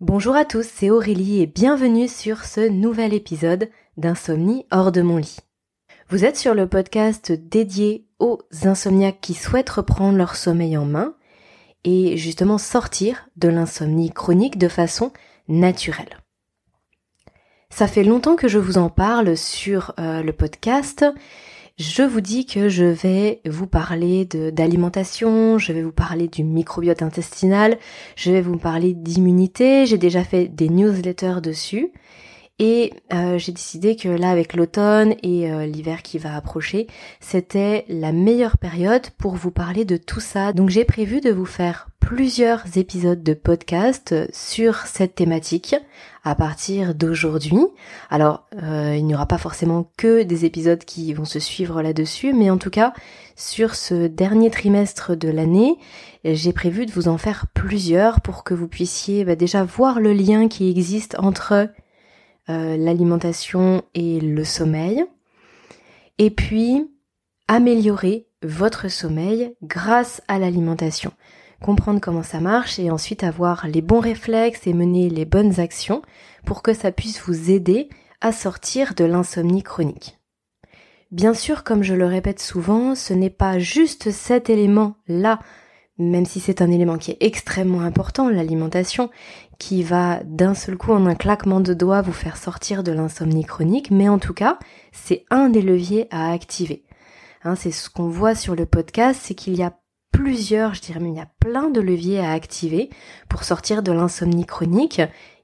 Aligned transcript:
Bonjour 0.00 0.34
à 0.34 0.46
tous, 0.46 0.66
c'est 0.66 0.88
Aurélie 0.88 1.42
et 1.42 1.46
bienvenue 1.46 2.08
sur 2.08 2.46
ce 2.46 2.66
nouvel 2.70 3.12
épisode 3.12 3.68
d'Insomnie 3.98 4.64
hors 4.70 4.92
de 4.92 5.02
mon 5.02 5.18
lit. 5.18 5.36
Vous 6.08 6.24
êtes 6.24 6.38
sur 6.38 6.54
le 6.54 6.66
podcast 6.66 7.32
dédié 7.32 8.06
aux 8.18 8.38
insomniaques 8.62 9.20
qui 9.20 9.34
souhaitent 9.34 9.68
reprendre 9.68 10.16
leur 10.16 10.36
sommeil 10.36 10.78
en 10.78 10.86
main 10.86 11.16
et 11.84 12.16
justement 12.16 12.56
sortir 12.56 13.28
de 13.36 13.50
l'insomnie 13.50 14.10
chronique 14.10 14.56
de 14.56 14.68
façon 14.68 15.12
naturelle. 15.48 16.16
Ça 17.68 17.86
fait 17.86 18.02
longtemps 18.02 18.36
que 18.36 18.48
je 18.48 18.58
vous 18.58 18.78
en 18.78 18.88
parle 18.88 19.36
sur 19.36 19.92
euh, 20.00 20.22
le 20.22 20.32
podcast 20.32 21.04
je 21.80 22.02
vous 22.02 22.20
dis 22.20 22.44
que 22.44 22.68
je 22.68 22.84
vais 22.84 23.40
vous 23.46 23.66
parler 23.66 24.26
d'alimentation, 24.26 25.56
je 25.56 25.72
vais 25.72 25.82
vous 25.82 25.92
parler 25.92 26.28
du 26.28 26.44
microbiote 26.44 27.00
intestinal, 27.00 27.78
je 28.16 28.30
vais 28.30 28.42
vous 28.42 28.58
parler 28.58 28.92
d'immunité, 28.92 29.86
j'ai 29.86 29.96
déjà 29.96 30.22
fait 30.22 30.46
des 30.48 30.68
newsletters 30.68 31.40
dessus. 31.42 31.90
Et 32.62 32.92
euh, 33.14 33.38
j'ai 33.38 33.52
décidé 33.52 33.96
que 33.96 34.10
là, 34.10 34.28
avec 34.28 34.52
l'automne 34.52 35.14
et 35.22 35.50
euh, 35.50 35.64
l'hiver 35.64 36.02
qui 36.02 36.18
va 36.18 36.36
approcher, 36.36 36.88
c'était 37.18 37.86
la 37.88 38.12
meilleure 38.12 38.58
période 38.58 39.08
pour 39.16 39.34
vous 39.34 39.50
parler 39.50 39.86
de 39.86 39.96
tout 39.96 40.20
ça. 40.20 40.52
Donc 40.52 40.68
j'ai 40.68 40.84
prévu 40.84 41.22
de 41.22 41.30
vous 41.30 41.46
faire 41.46 41.88
plusieurs 42.00 42.76
épisodes 42.76 43.22
de 43.22 43.32
podcast 43.32 44.14
sur 44.30 44.76
cette 44.84 45.14
thématique 45.14 45.74
à 46.22 46.34
partir 46.34 46.94
d'aujourd'hui. 46.94 47.56
Alors, 48.10 48.46
euh, 48.62 48.94
il 48.94 49.06
n'y 49.06 49.14
aura 49.14 49.24
pas 49.24 49.38
forcément 49.38 49.90
que 49.96 50.22
des 50.22 50.44
épisodes 50.44 50.84
qui 50.84 51.14
vont 51.14 51.24
se 51.24 51.38
suivre 51.38 51.80
là-dessus, 51.80 52.34
mais 52.34 52.50
en 52.50 52.58
tout 52.58 52.68
cas, 52.68 52.92
sur 53.36 53.74
ce 53.74 54.06
dernier 54.06 54.50
trimestre 54.50 55.16
de 55.16 55.30
l'année, 55.30 55.78
j'ai 56.24 56.52
prévu 56.52 56.84
de 56.84 56.92
vous 56.92 57.08
en 57.08 57.16
faire 57.16 57.46
plusieurs 57.54 58.20
pour 58.20 58.44
que 58.44 58.52
vous 58.52 58.68
puissiez 58.68 59.24
bah, 59.24 59.34
déjà 59.34 59.64
voir 59.64 59.98
le 59.98 60.12
lien 60.12 60.48
qui 60.48 60.68
existe 60.68 61.16
entre 61.18 61.70
euh, 62.48 62.76
l'alimentation 62.76 63.82
et 63.94 64.20
le 64.20 64.44
sommeil. 64.44 65.04
Et 66.18 66.30
puis, 66.30 66.90
améliorer 67.48 68.26
votre 68.42 68.88
sommeil 68.88 69.54
grâce 69.62 70.22
à 70.28 70.38
l'alimentation. 70.38 71.12
Comprendre 71.60 72.00
comment 72.00 72.22
ça 72.22 72.40
marche 72.40 72.78
et 72.78 72.90
ensuite 72.90 73.22
avoir 73.22 73.66
les 73.66 73.82
bons 73.82 74.00
réflexes 74.00 74.66
et 74.66 74.72
mener 74.72 75.10
les 75.10 75.24
bonnes 75.24 75.60
actions 75.60 76.02
pour 76.46 76.62
que 76.62 76.72
ça 76.72 76.92
puisse 76.92 77.20
vous 77.20 77.50
aider 77.50 77.88
à 78.20 78.32
sortir 78.32 78.94
de 78.94 79.04
l'insomnie 79.04 79.62
chronique. 79.62 80.18
Bien 81.10 81.34
sûr, 81.34 81.64
comme 81.64 81.82
je 81.82 81.94
le 81.94 82.06
répète 82.06 82.40
souvent, 82.40 82.94
ce 82.94 83.12
n'est 83.12 83.30
pas 83.30 83.58
juste 83.58 84.10
cet 84.10 84.48
élément-là 84.48 85.40
même 86.00 86.24
si 86.24 86.40
c'est 86.40 86.62
un 86.62 86.70
élément 86.70 86.98
qui 86.98 87.12
est 87.12 87.18
extrêmement 87.20 87.82
important, 87.82 88.28
l'alimentation, 88.28 89.10
qui 89.60 89.84
va 89.84 90.20
d'un 90.24 90.54
seul 90.54 90.76
coup 90.76 90.90
en 90.90 91.06
un 91.06 91.14
claquement 91.14 91.60
de 91.60 91.74
doigts 91.74 92.02
vous 92.02 92.12
faire 92.12 92.36
sortir 92.36 92.82
de 92.82 92.90
l'insomnie 92.90 93.44
chronique, 93.44 93.92
mais 93.92 94.08
en 94.08 94.18
tout 94.18 94.34
cas, 94.34 94.58
c'est 94.90 95.24
un 95.30 95.50
des 95.50 95.62
leviers 95.62 96.08
à 96.10 96.32
activer. 96.32 96.82
Hein, 97.44 97.54
c'est 97.54 97.70
ce 97.70 97.88
qu'on 97.88 98.08
voit 98.08 98.34
sur 98.34 98.56
le 98.56 98.66
podcast, 98.66 99.20
c'est 99.22 99.34
qu'il 99.34 99.56
y 99.56 99.62
a 99.62 99.74
plusieurs, 100.10 100.74
je 100.74 100.80
dirais 100.80 100.98
même 100.98 101.12
il 101.12 101.18
y 101.18 101.20
a 101.20 101.30
plein 101.38 101.70
de 101.70 101.80
leviers 101.80 102.18
à 102.18 102.32
activer 102.32 102.90
pour 103.28 103.44
sortir 103.44 103.84
de 103.84 103.92
l'insomnie 103.92 104.44
chronique 104.44 105.00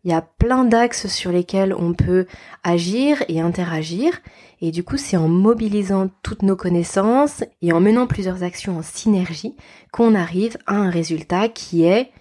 il 0.06 0.11
y 0.11 0.14
a 0.14 0.23
plein 0.23 0.64
d'axes 0.64 1.08
sur 1.08 1.33
lesquels 1.33 1.75
on 1.77 1.92
peut 1.92 2.27
agir 2.62 3.25
et 3.27 3.41
interagir. 3.41 4.20
Et 4.61 4.70
du 4.70 4.84
coup, 4.84 4.98
c'est 4.98 5.17
en 5.17 5.27
mobilisant 5.27 6.08
toutes 6.23 6.42
nos 6.42 6.55
connaissances 6.55 7.42
et 7.61 7.73
en 7.73 7.80
menant 7.80 8.06
plusieurs 8.06 8.45
actions 8.45 8.78
en 8.78 8.83
synergie 8.83 9.56
qu'on 9.91 10.14
arrive 10.14 10.58
à 10.69 10.77
un 10.77 10.91
résultat 10.91 11.48
qui 11.48 11.83
est, 11.83 12.12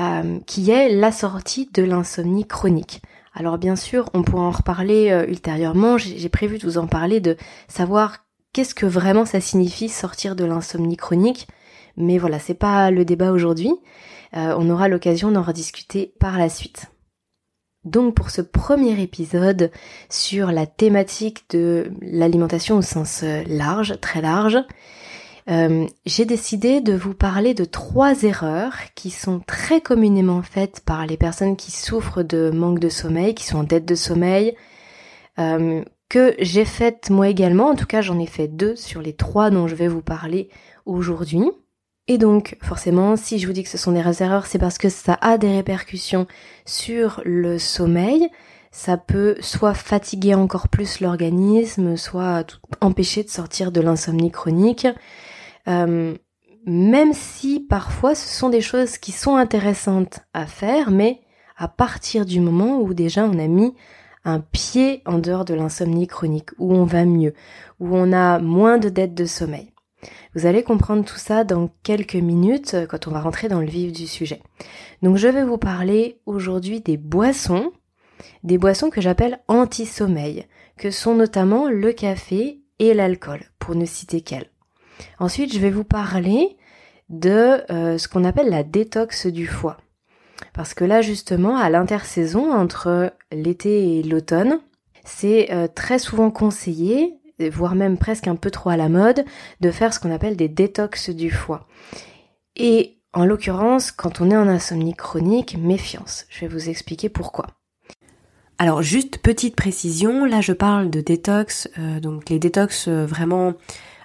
euh, 0.00 0.38
qui 0.46 0.70
est 0.70 0.88
la 0.90 1.12
sortie 1.12 1.68
de 1.72 1.82
l'insomnie 1.82 2.46
chronique. 2.46 3.02
Alors 3.34 3.58
bien 3.58 3.76
sûr, 3.76 4.08
on 4.14 4.22
pourra 4.22 4.42
en 4.42 4.50
reparler 4.50 5.10
euh, 5.10 5.26
ultérieurement. 5.26 5.98
J'ai 5.98 6.28
prévu 6.28 6.58
de 6.58 6.64
vous 6.64 6.78
en 6.78 6.86
parler, 6.86 7.20
de 7.20 7.36
savoir 7.68 8.18
qu'est-ce 8.52 8.74
que 8.74 8.86
vraiment 8.86 9.24
ça 9.24 9.40
signifie 9.40 9.88
sortir 9.88 10.36
de 10.36 10.44
l'insomnie 10.44 10.96
chronique. 10.96 11.48
Mais 11.96 12.18
voilà, 12.18 12.38
c'est 12.38 12.54
pas 12.54 12.90
le 12.90 13.04
débat 13.04 13.32
aujourd'hui. 13.32 13.72
Euh, 14.34 14.54
on 14.58 14.70
aura 14.70 14.88
l'occasion 14.88 15.30
d'en 15.30 15.42
rediscuter 15.42 16.14
par 16.18 16.38
la 16.38 16.48
suite. 16.48 16.86
Donc 17.84 18.14
pour 18.14 18.30
ce 18.30 18.42
premier 18.42 19.00
épisode 19.02 19.70
sur 20.08 20.52
la 20.52 20.66
thématique 20.66 21.44
de 21.50 21.90
l'alimentation 22.00 22.76
au 22.76 22.82
sens 22.82 23.22
euh, 23.24 23.42
large, 23.46 23.98
très 24.00 24.20
large, 24.20 24.58
euh, 25.50 25.86
j'ai 26.06 26.24
décidé 26.24 26.80
de 26.80 26.92
vous 26.92 27.14
parler 27.14 27.54
de 27.54 27.64
trois 27.64 28.22
erreurs 28.22 28.74
qui 28.94 29.10
sont 29.10 29.40
très 29.40 29.80
communément 29.80 30.42
faites 30.42 30.80
par 30.80 31.06
les 31.06 31.16
personnes 31.16 31.56
qui 31.56 31.72
souffrent 31.72 32.22
de 32.22 32.50
manque 32.50 32.78
de 32.78 32.88
sommeil, 32.88 33.34
qui 33.34 33.44
sont 33.44 33.58
en 33.58 33.64
dette 33.64 33.84
de 33.84 33.94
sommeil, 33.94 34.54
euh, 35.38 35.82
que 36.08 36.34
j'ai 36.38 36.64
faites 36.64 37.10
moi 37.10 37.28
également, 37.28 37.68
en 37.70 37.74
tout 37.74 37.86
cas 37.86 38.02
j'en 38.02 38.18
ai 38.18 38.26
fait 38.26 38.48
deux 38.48 38.76
sur 38.76 39.02
les 39.02 39.14
trois 39.14 39.50
dont 39.50 39.66
je 39.66 39.74
vais 39.74 39.88
vous 39.88 40.02
parler 40.02 40.48
aujourd'hui. 40.86 41.50
Et 42.08 42.18
donc, 42.18 42.56
forcément, 42.62 43.16
si 43.16 43.38
je 43.38 43.46
vous 43.46 43.52
dis 43.52 43.62
que 43.62 43.68
ce 43.68 43.78
sont 43.78 43.92
des 43.92 44.22
erreurs, 44.22 44.46
c'est 44.46 44.58
parce 44.58 44.76
que 44.76 44.88
ça 44.88 45.18
a 45.20 45.38
des 45.38 45.50
répercussions 45.50 46.26
sur 46.66 47.22
le 47.24 47.58
sommeil. 47.58 48.28
Ça 48.72 48.96
peut 48.96 49.36
soit 49.40 49.74
fatiguer 49.74 50.34
encore 50.34 50.68
plus 50.68 51.00
l'organisme, 51.00 51.96
soit 51.96 52.58
empêcher 52.80 53.22
de 53.22 53.28
sortir 53.28 53.70
de 53.70 53.80
l'insomnie 53.80 54.32
chronique. 54.32 54.88
Euh, 55.68 56.14
même 56.66 57.12
si 57.12 57.60
parfois 57.60 58.14
ce 58.14 58.28
sont 58.28 58.48
des 58.48 58.60
choses 58.60 58.98
qui 58.98 59.12
sont 59.12 59.36
intéressantes 59.36 60.20
à 60.32 60.46
faire, 60.46 60.90
mais 60.90 61.20
à 61.56 61.68
partir 61.68 62.24
du 62.24 62.40
moment 62.40 62.80
où 62.80 62.94
déjà 62.94 63.24
on 63.24 63.38
a 63.38 63.48
mis 63.48 63.74
un 64.24 64.40
pied 64.40 65.02
en 65.04 65.18
dehors 65.18 65.44
de 65.44 65.54
l'insomnie 65.54 66.06
chronique, 66.06 66.50
où 66.58 66.72
on 66.74 66.84
va 66.84 67.04
mieux, 67.04 67.34
où 67.80 67.96
on 67.96 68.12
a 68.12 68.38
moins 68.38 68.78
de 68.78 68.88
dettes 68.88 69.14
de 69.14 69.24
sommeil. 69.24 69.72
Vous 70.34 70.46
allez 70.46 70.62
comprendre 70.62 71.04
tout 71.04 71.18
ça 71.18 71.44
dans 71.44 71.70
quelques 71.82 72.14
minutes 72.14 72.74
euh, 72.74 72.86
quand 72.86 73.06
on 73.06 73.10
va 73.10 73.20
rentrer 73.20 73.48
dans 73.48 73.60
le 73.60 73.66
vif 73.66 73.92
du 73.92 74.06
sujet. 74.06 74.42
Donc 75.02 75.16
je 75.16 75.28
vais 75.28 75.44
vous 75.44 75.58
parler 75.58 76.20
aujourd'hui 76.26 76.80
des 76.80 76.96
boissons, 76.96 77.72
des 78.42 78.58
boissons 78.58 78.90
que 78.90 79.00
j'appelle 79.00 79.40
anti-sommeil, 79.48 80.46
que 80.76 80.90
sont 80.90 81.14
notamment 81.14 81.68
le 81.68 81.92
café 81.92 82.62
et 82.78 82.94
l'alcool, 82.94 83.40
pour 83.58 83.74
ne 83.74 83.84
citer 83.84 84.22
qu'elles. 84.22 84.51
Ensuite, 85.18 85.52
je 85.52 85.58
vais 85.58 85.70
vous 85.70 85.84
parler 85.84 86.56
de 87.08 87.62
euh, 87.70 87.98
ce 87.98 88.08
qu'on 88.08 88.24
appelle 88.24 88.50
la 88.50 88.62
détox 88.62 89.26
du 89.26 89.46
foie. 89.46 89.76
Parce 90.54 90.74
que 90.74 90.84
là, 90.84 91.02
justement, 91.02 91.56
à 91.56 91.70
l'intersaison 91.70 92.52
entre 92.52 93.12
l'été 93.30 93.98
et 93.98 94.02
l'automne, 94.02 94.60
c'est 95.04 95.52
euh, 95.52 95.68
très 95.72 95.98
souvent 95.98 96.30
conseillé 96.30 97.18
voire 97.48 97.74
même 97.74 97.98
presque 97.98 98.28
un 98.28 98.36
peu 98.36 98.50
trop 98.50 98.70
à 98.70 98.76
la 98.76 98.88
mode, 98.88 99.24
de 99.60 99.70
faire 99.70 99.92
ce 99.92 100.00
qu'on 100.00 100.12
appelle 100.12 100.36
des 100.36 100.48
détox 100.48 101.10
du 101.10 101.30
foie. 101.30 101.66
Et 102.56 102.98
en 103.12 103.24
l'occurrence, 103.24 103.92
quand 103.92 104.20
on 104.20 104.30
est 104.30 104.36
en 104.36 104.48
insomnie 104.48 104.94
chronique, 104.94 105.56
méfiance. 105.58 106.26
Je 106.28 106.40
vais 106.40 106.48
vous 106.48 106.68
expliquer 106.68 107.08
pourquoi. 107.08 107.46
Alors 108.58 108.82
juste 108.82 109.18
petite 109.18 109.56
précision, 109.56 110.24
là 110.24 110.40
je 110.40 110.52
parle 110.52 110.88
de 110.88 111.00
détox, 111.00 111.68
euh, 111.78 112.00
donc 112.00 112.28
les 112.28 112.38
détox 112.38 112.86
vraiment 112.86 113.54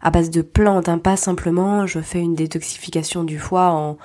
à 0.01 0.11
base 0.11 0.29
de 0.29 0.41
plantes, 0.41 0.89
hein, 0.89 0.97
pas 0.97 1.17
simplement 1.17 1.87
je 1.87 1.99
fais 1.99 2.19
une 2.19 2.35
détoxification 2.35 3.23
du 3.23 3.39
foie 3.39 3.69
en, 3.69 3.97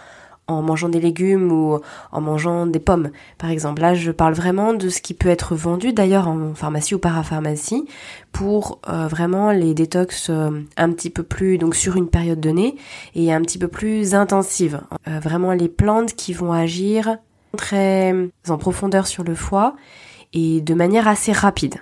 en 0.48 0.62
mangeant 0.62 0.88
des 0.88 1.00
légumes 1.00 1.52
ou 1.52 1.78
en 2.10 2.20
mangeant 2.20 2.66
des 2.66 2.80
pommes, 2.80 3.10
par 3.38 3.50
exemple. 3.50 3.80
Là, 3.80 3.94
je 3.94 4.10
parle 4.10 4.34
vraiment 4.34 4.72
de 4.72 4.88
ce 4.88 5.00
qui 5.00 5.14
peut 5.14 5.28
être 5.28 5.54
vendu, 5.54 5.92
d'ailleurs 5.92 6.28
en 6.28 6.54
pharmacie 6.54 6.94
ou 6.94 6.98
parapharmacie, 6.98 7.86
pour 8.32 8.80
euh, 8.88 9.06
vraiment 9.06 9.50
les 9.50 9.74
détox 9.74 10.30
euh, 10.30 10.50
un 10.76 10.90
petit 10.92 11.10
peu 11.10 11.22
plus, 11.22 11.58
donc 11.58 11.74
sur 11.74 11.96
une 11.96 12.08
période 12.08 12.40
donnée, 12.40 12.76
et 13.14 13.32
un 13.32 13.40
petit 13.40 13.58
peu 13.58 13.68
plus 13.68 14.14
intensive. 14.14 14.80
Euh, 15.08 15.20
vraiment 15.20 15.52
les 15.52 15.68
plantes 15.68 16.14
qui 16.14 16.32
vont 16.32 16.52
agir 16.52 17.16
très 17.56 18.14
en 18.48 18.58
profondeur 18.58 19.06
sur 19.06 19.24
le 19.24 19.34
foie 19.34 19.76
et 20.32 20.60
de 20.60 20.74
manière 20.74 21.06
assez 21.06 21.32
rapide. 21.32 21.76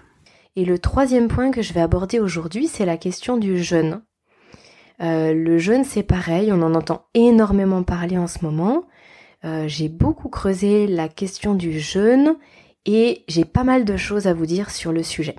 Et 0.57 0.65
le 0.65 0.79
troisième 0.79 1.29
point 1.29 1.51
que 1.51 1.63
je 1.63 1.73
vais 1.73 1.81
aborder 1.81 2.19
aujourd'hui, 2.19 2.67
c'est 2.67 2.87
la 2.87 2.97
question 2.97 3.37
du 3.37 3.63
jeûne. 3.63 4.03
Euh, 5.01 5.33
le 5.33 5.59
jeûne, 5.59 5.85
c'est 5.85 6.03
pareil, 6.03 6.53
on 6.53 6.63
en 6.63 6.75
entend 6.75 7.07
énormément 7.15 7.83
parler 7.83 8.19
en 8.19 8.27
ce 8.27 8.45
moment. 8.45 8.85
Euh, 9.45 9.67
j'ai 9.69 9.89
beaucoup 9.89 10.29
creusé 10.29 10.87
la 10.87 11.09
question 11.09 11.55
du 11.55 11.81
jeûne 11.81 12.37
et 12.85 13.25
j'ai 13.29 13.45
pas 13.45 13.65
mal 13.65 13.85
de 13.85 13.97
choses 13.97 14.27
à 14.27 14.35
vous 14.35 14.47
dire 14.47 14.71
sur 14.71 14.93
le 14.93 15.03
sujet. 15.03 15.37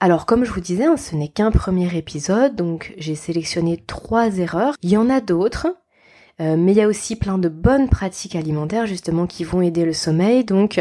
Alors 0.00 0.26
comme 0.26 0.44
je 0.44 0.52
vous 0.52 0.60
disais, 0.60 0.84
hein, 0.84 0.96
ce 0.96 1.16
n'est 1.16 1.28
qu'un 1.28 1.50
premier 1.50 1.96
épisode, 1.96 2.54
donc 2.54 2.94
j'ai 2.98 3.16
sélectionné 3.16 3.82
trois 3.84 4.38
erreurs. 4.38 4.76
Il 4.82 4.90
y 4.90 4.96
en 4.96 5.10
a 5.10 5.20
d'autres, 5.20 5.66
euh, 6.40 6.56
mais 6.56 6.70
il 6.72 6.78
y 6.78 6.82
a 6.82 6.86
aussi 6.86 7.16
plein 7.16 7.38
de 7.38 7.48
bonnes 7.48 7.88
pratiques 7.88 8.36
alimentaires 8.36 8.86
justement 8.86 9.26
qui 9.26 9.42
vont 9.42 9.60
aider 9.60 9.84
le 9.84 9.92
sommeil. 9.92 10.44
Donc 10.44 10.80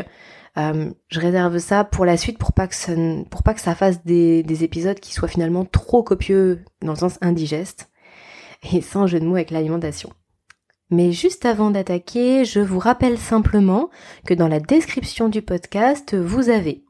euh, 0.58 0.90
je 1.10 1.20
réserve 1.20 1.60
ça 1.60 1.84
pour 1.84 2.06
la 2.06 2.18
suite 2.18 2.40
pour 2.40 2.52
pas 2.54 2.68
que 2.68 2.76
ça, 2.76 2.94
pour 3.30 3.44
pas 3.44 3.54
que 3.54 3.62
ça 3.62 3.76
fasse 3.76 4.04
des, 4.04 4.42
des 4.44 4.64
épisodes 4.64 5.00
qui 5.00 5.14
soient 5.14 5.28
finalement 5.28 5.66
trop 5.66 6.02
copieux 6.02 6.64
dans 6.82 6.94
le 6.94 6.98
sens 6.98 7.18
indigeste 7.22 7.92
et 8.74 8.82
sans 8.82 9.08
jeu 9.08 9.20
de 9.20 9.26
mots 9.26 9.36
avec 9.36 9.52
l'alimentation. 9.52 10.12
Mais 10.90 11.12
juste 11.12 11.46
avant 11.46 11.70
d'attaquer, 11.70 12.46
je 12.46 12.62
vous 12.62 12.80
rappelle 12.80 13.18
simplement 13.18 13.90
que 14.26 14.34
dans 14.34 14.48
la 14.48 14.62
description 14.62 15.28
du 15.28 15.42
podcast, 15.42 16.16
vous 16.16 16.50
avez 16.50 16.86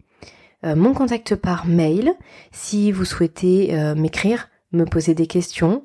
euh, 0.64 0.76
mon 0.76 0.94
contact 0.94 1.36
par 1.36 1.66
mail 1.66 2.14
si 2.52 2.92
vous 2.92 3.06
souhaitez 3.06 3.74
euh, 3.74 3.96
m'écrire, 3.96 4.50
me 4.72 4.86
poser 4.86 5.14
des 5.14 5.28
questions 5.28 5.84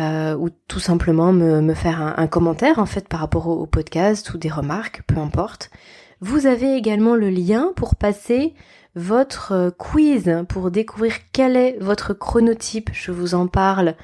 ou 0.00 0.48
tout 0.68 0.78
simplement 0.78 1.32
me, 1.32 1.74
faire 1.74 2.00
un, 2.00 2.28
commentaire 2.28 2.78
en 2.78 2.86
fait 2.86 3.08
par 3.08 3.18
rapport 3.18 3.48
au, 3.48 3.66
podcast 3.66 4.32
ou 4.32 4.38
des 4.38 4.48
remarques, 4.48 5.02
peu 5.08 5.18
importe. 5.18 5.72
Vous 6.20 6.46
avez 6.46 6.76
également 6.76 7.14
le 7.14 7.30
lien 7.30 7.72
pour 7.76 7.96
passer 7.96 8.54
votre 8.94 9.72
quiz 9.78 10.44
pour 10.48 10.70
découvrir 10.70 11.14
quel 11.32 11.56
est 11.56 11.78
votre 11.80 12.14
chronotype. 12.14 12.90
Je 12.92 13.12
vous 13.12 13.34
en 13.34 13.46
parle 13.46 13.94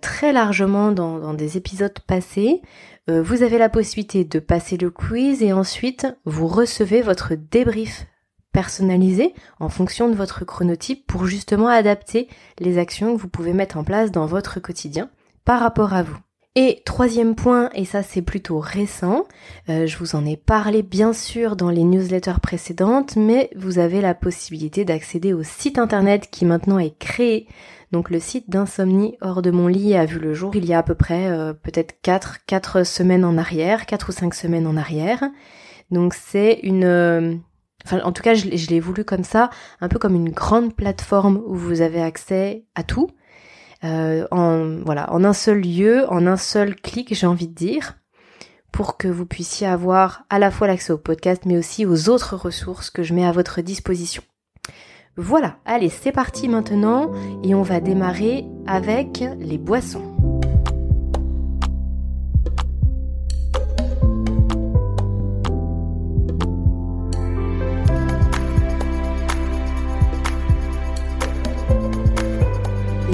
très 0.00 0.32
largement 0.32 0.90
dans, 0.90 1.34
des 1.34 1.56
épisodes 1.56 1.98
passés. 2.06 2.62
vous 3.08 3.42
avez 3.42 3.58
la 3.58 3.68
possibilité 3.68 4.24
de 4.24 4.38
passer 4.38 4.76
le 4.76 4.90
quiz 4.90 5.42
et 5.42 5.52
ensuite 5.52 6.06
vous 6.24 6.48
recevez 6.48 7.02
votre 7.02 7.34
débrief 7.34 8.06
personnalisé 8.56 9.34
en 9.60 9.68
fonction 9.68 10.08
de 10.08 10.14
votre 10.14 10.46
chronotype 10.46 11.06
pour 11.06 11.26
justement 11.26 11.68
adapter 11.68 12.26
les 12.58 12.78
actions 12.78 13.14
que 13.14 13.20
vous 13.20 13.28
pouvez 13.28 13.52
mettre 13.52 13.76
en 13.76 13.84
place 13.84 14.10
dans 14.10 14.24
votre 14.24 14.60
quotidien 14.60 15.10
par 15.44 15.60
rapport 15.60 15.92
à 15.92 16.02
vous. 16.02 16.16
Et 16.58 16.80
troisième 16.86 17.34
point, 17.34 17.68
et 17.74 17.84
ça 17.84 18.02
c'est 18.02 18.22
plutôt 18.22 18.58
récent, 18.60 19.26
euh, 19.68 19.86
je 19.86 19.98
vous 19.98 20.16
en 20.16 20.24
ai 20.24 20.38
parlé 20.38 20.82
bien 20.82 21.12
sûr 21.12 21.54
dans 21.54 21.68
les 21.68 21.84
newsletters 21.84 22.40
précédentes, 22.42 23.14
mais 23.14 23.50
vous 23.56 23.78
avez 23.78 24.00
la 24.00 24.14
possibilité 24.14 24.86
d'accéder 24.86 25.34
au 25.34 25.42
site 25.42 25.78
internet 25.78 26.28
qui 26.30 26.46
maintenant 26.46 26.78
est 26.78 26.98
créé. 26.98 27.46
Donc 27.92 28.08
le 28.08 28.18
site 28.18 28.48
d'insomnie 28.48 29.18
hors 29.20 29.42
de 29.42 29.50
mon 29.50 29.66
lit 29.66 29.96
a 29.96 30.06
vu 30.06 30.18
le 30.18 30.32
jour 30.32 30.56
il 30.56 30.64
y 30.64 30.72
a 30.72 30.78
à 30.78 30.82
peu 30.82 30.94
près 30.94 31.26
euh, 31.30 31.52
peut-être 31.52 32.00
4, 32.00 32.46
4 32.46 32.84
semaines 32.84 33.26
en 33.26 33.36
arrière, 33.36 33.84
4 33.84 34.08
ou 34.08 34.12
5 34.12 34.34
semaines 34.34 34.66
en 34.66 34.78
arrière. 34.78 35.24
Donc 35.90 36.14
c'est 36.14 36.60
une, 36.62 36.84
euh, 36.84 37.34
Enfin, 37.84 38.00
en 38.02 38.10
tout 38.10 38.22
cas, 38.22 38.34
je, 38.34 38.46
l'ai 38.48 38.80
voulu 38.80 39.04
comme 39.04 39.22
ça, 39.22 39.48
un 39.80 39.88
peu 39.88 40.00
comme 40.00 40.16
une 40.16 40.30
grande 40.30 40.74
plateforme 40.74 41.40
où 41.46 41.54
vous 41.54 41.82
avez 41.82 42.02
accès 42.02 42.64
à 42.74 42.82
tout, 42.82 43.10
euh, 43.84 44.26
en 44.30 44.76
voilà, 44.84 45.12
en 45.12 45.24
un 45.24 45.32
seul 45.32 45.60
lieu, 45.60 46.06
en 46.10 46.26
un 46.26 46.36
seul 46.36 46.74
clic, 46.76 47.14
j'ai 47.14 47.26
envie 47.26 47.48
de 47.48 47.54
dire, 47.54 47.94
pour 48.72 48.96
que 48.96 49.08
vous 49.08 49.26
puissiez 49.26 49.66
avoir 49.66 50.24
à 50.30 50.38
la 50.38 50.50
fois 50.50 50.66
l'accès 50.66 50.92
au 50.92 50.98
podcast, 50.98 51.42
mais 51.46 51.58
aussi 51.58 51.86
aux 51.86 52.08
autres 52.08 52.36
ressources 52.36 52.90
que 52.90 53.02
je 53.02 53.14
mets 53.14 53.26
à 53.26 53.32
votre 53.32 53.60
disposition. 53.60 54.22
Voilà, 55.16 55.56
allez, 55.64 55.88
c'est 55.88 56.12
parti 56.12 56.48
maintenant, 56.48 57.10
et 57.42 57.54
on 57.54 57.62
va 57.62 57.80
démarrer 57.80 58.44
avec 58.66 59.24
les 59.38 59.56
boissons. 59.56 60.15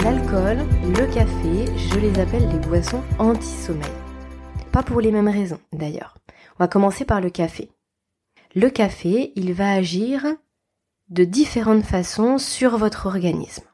Le 0.04 1.14
café, 1.14 1.66
je 1.76 1.99
les 2.00 2.19
appelle 2.19 2.49
les 2.49 2.58
boissons 2.58 3.02
anti-sommeil. 3.20 3.90
Pas 4.72 4.82
pour 4.82 5.00
les 5.00 5.12
mêmes 5.12 5.28
raisons 5.28 5.60
d'ailleurs. 5.72 6.19
On 6.56 6.64
va 6.64 6.69
commencer 6.69 7.04
par 7.04 7.20
le 7.20 7.31
café. 7.31 7.70
Le 8.56 8.69
café, 8.69 9.32
il 9.37 9.52
va 9.52 9.70
agir 9.70 10.26
de 11.08 11.25
différentes 11.25 11.84
façons 11.84 12.38
sur 12.38 12.78
votre 12.78 13.06
organisme. 13.06 13.64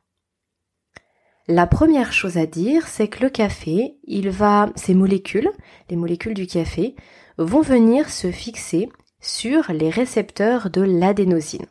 La 1.47 1.67
première 1.67 2.13
chose 2.13 2.37
à 2.37 2.45
dire, 2.45 2.89
c'est 2.89 3.09
que 3.09 3.25
le 3.25 3.31
café, 3.31 3.97
il 4.05 4.29
va, 4.29 4.71
ces 4.77 4.93
molécules, 4.93 5.51
les 5.89 5.97
molécules 5.97 6.35
du 6.35 6.47
café, 6.47 6.95
vont 7.39 7.63
venir 7.63 8.11
se 8.11 8.31
fixer 8.31 8.91
sur 9.21 9.73
les 9.73 9.89
récepteurs 9.89 10.69
de 10.69 10.83
l'adénosine. 10.83 11.67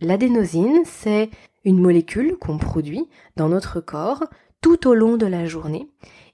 L'adénosine, 0.00 0.82
c'est 0.84 1.30
une 1.64 1.80
molécule 1.80 2.36
qu'on 2.36 2.58
produit 2.58 3.06
dans 3.36 3.48
notre 3.48 3.80
corps 3.80 4.24
tout 4.60 4.88
au 4.88 4.94
long 4.94 5.16
de 5.16 5.26
la 5.26 5.46
journée 5.46 5.88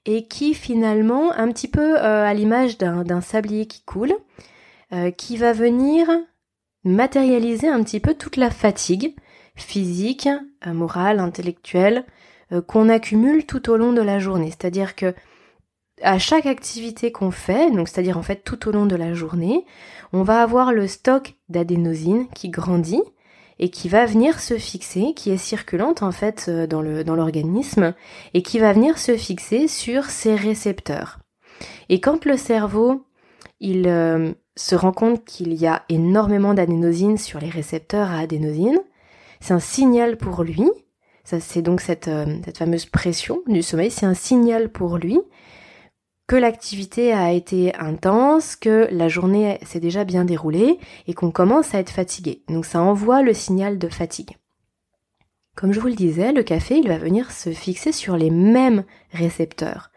et 0.05 0.27
qui 0.27 0.53
finalement, 0.53 1.31
un 1.33 1.51
petit 1.51 1.67
peu 1.67 1.97
euh, 1.97 2.25
à 2.25 2.33
l'image 2.33 2.77
d'un 2.77 3.21
sablier 3.21 3.65
qui 3.65 3.83
coule, 3.83 4.13
euh, 4.93 5.11
qui 5.11 5.37
va 5.37 5.53
venir 5.53 6.07
matérialiser 6.83 7.67
un 7.67 7.83
petit 7.83 7.99
peu 7.99 8.13
toute 8.13 8.37
la 8.37 8.49
fatigue 8.49 9.13
physique, 9.55 10.29
euh, 10.65 10.73
morale, 10.73 11.19
intellectuelle 11.19 12.05
qu'on 12.65 12.89
accumule 12.89 13.45
tout 13.45 13.69
au 13.69 13.77
long 13.77 13.93
de 13.93 14.01
la 14.01 14.17
journée. 14.17 14.47
C'est-à-dire 14.49 14.95
que 14.95 15.13
à 16.01 16.17
chaque 16.17 16.47
activité 16.47 17.11
qu'on 17.11 17.29
fait, 17.29 17.69
donc 17.69 17.87
c'est-à-dire 17.87 18.17
en 18.17 18.23
fait 18.23 18.43
tout 18.43 18.67
au 18.67 18.71
long 18.71 18.87
de 18.87 18.95
la 18.95 19.13
journée, 19.13 19.65
on 20.13 20.23
va 20.23 20.41
avoir 20.41 20.73
le 20.73 20.87
stock 20.87 21.35
d'adénosine 21.49 22.27
qui 22.29 22.49
grandit 22.49 23.03
et 23.59 23.69
qui 23.69 23.89
va 23.89 24.05
venir 24.05 24.39
se 24.39 24.57
fixer, 24.57 25.13
qui 25.15 25.31
est 25.31 25.37
circulante 25.37 26.01
en 26.01 26.11
fait 26.11 26.45
euh, 26.47 26.65
dans 26.65 26.81
le 26.81 27.03
dans 27.03 27.15
l'organisme 27.15 27.93
et 28.33 28.41
qui 28.41 28.59
va 28.59 28.73
venir 28.73 28.97
se 28.97 29.15
fixer 29.17 29.67
sur 29.67 30.05
ces 30.05 30.35
récepteurs. 30.35 31.19
Et 31.89 31.99
quand 31.99 32.25
le 32.25 32.37
cerveau 32.37 33.05
il 33.59 33.87
euh, 33.87 34.31
se 34.55 34.75
rend 34.75 34.93
compte 34.93 35.25
qu'il 35.25 35.53
y 35.53 35.67
a 35.67 35.83
énormément 35.89 36.53
d'adénosine 36.53 37.17
sur 37.17 37.39
les 37.39 37.49
récepteurs 37.49 38.09
à 38.09 38.19
adénosine, 38.19 38.79
c'est 39.41 39.53
un 39.53 39.59
signal 39.59 40.17
pour 40.17 40.43
lui. 40.43 40.69
C'est 41.25 41.61
donc 41.61 41.79
cette, 41.79 42.07
euh, 42.07 42.25
cette 42.43 42.57
fameuse 42.57 42.87
pression 42.87 43.41
du 43.45 43.61
sommeil, 43.61 43.91
c'est 43.91 44.07
un 44.07 44.15
signal 44.15 44.69
pour 44.69 44.97
lui 44.97 45.19
que 46.29 46.35
l'activité 46.35 47.11
a 47.11 47.31
été 47.31 47.75
intense, 47.75 48.55
que 48.55 48.87
la 48.91 49.07
journée 49.07 49.57
s'est 49.63 49.79
déjà 49.79 50.03
bien 50.03 50.25
déroulée 50.25 50.77
et 51.07 51.15
qu'on 51.15 51.31
commence 51.31 51.73
à 51.73 51.79
être 51.79 51.89
fatigué. 51.89 52.43
Donc 52.47 52.67
ça 52.67 52.83
envoie 52.83 53.23
le 53.23 53.33
signal 53.33 53.79
de 53.79 53.89
fatigue. 53.89 54.37
Comme 55.55 55.73
je 55.73 55.79
vous 55.79 55.87
le 55.87 55.95
disais, 55.95 56.31
le 56.31 56.43
café, 56.43 56.77
il 56.77 56.87
va 56.87 56.99
venir 56.99 57.31
se 57.31 57.49
fixer 57.49 57.91
sur 57.91 58.15
les 58.15 58.29
mêmes 58.29 58.83
récepteurs. 59.11 59.89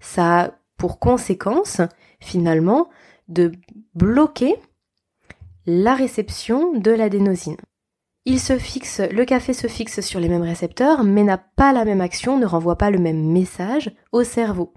Ça 0.00 0.40
a 0.40 0.50
pour 0.78 0.98
conséquence, 0.98 1.82
finalement, 2.20 2.88
de 3.28 3.52
bloquer 3.94 4.56
la 5.66 5.94
réception 5.94 6.72
de 6.72 6.90
l'adénosine. 6.90 7.58
Il 8.24 8.40
se 8.40 8.56
fixe, 8.56 9.00
le 9.00 9.26
café 9.26 9.52
se 9.52 9.66
fixe 9.66 10.00
sur 10.00 10.20
les 10.20 10.30
mêmes 10.30 10.40
récepteurs, 10.40 11.04
mais 11.04 11.22
n'a 11.22 11.36
pas 11.36 11.74
la 11.74 11.84
même 11.84 12.00
action, 12.00 12.38
ne 12.38 12.46
renvoie 12.46 12.78
pas 12.78 12.90
le 12.90 12.98
même 12.98 13.30
message 13.30 13.94
au 14.10 14.24
cerveau. 14.24 14.72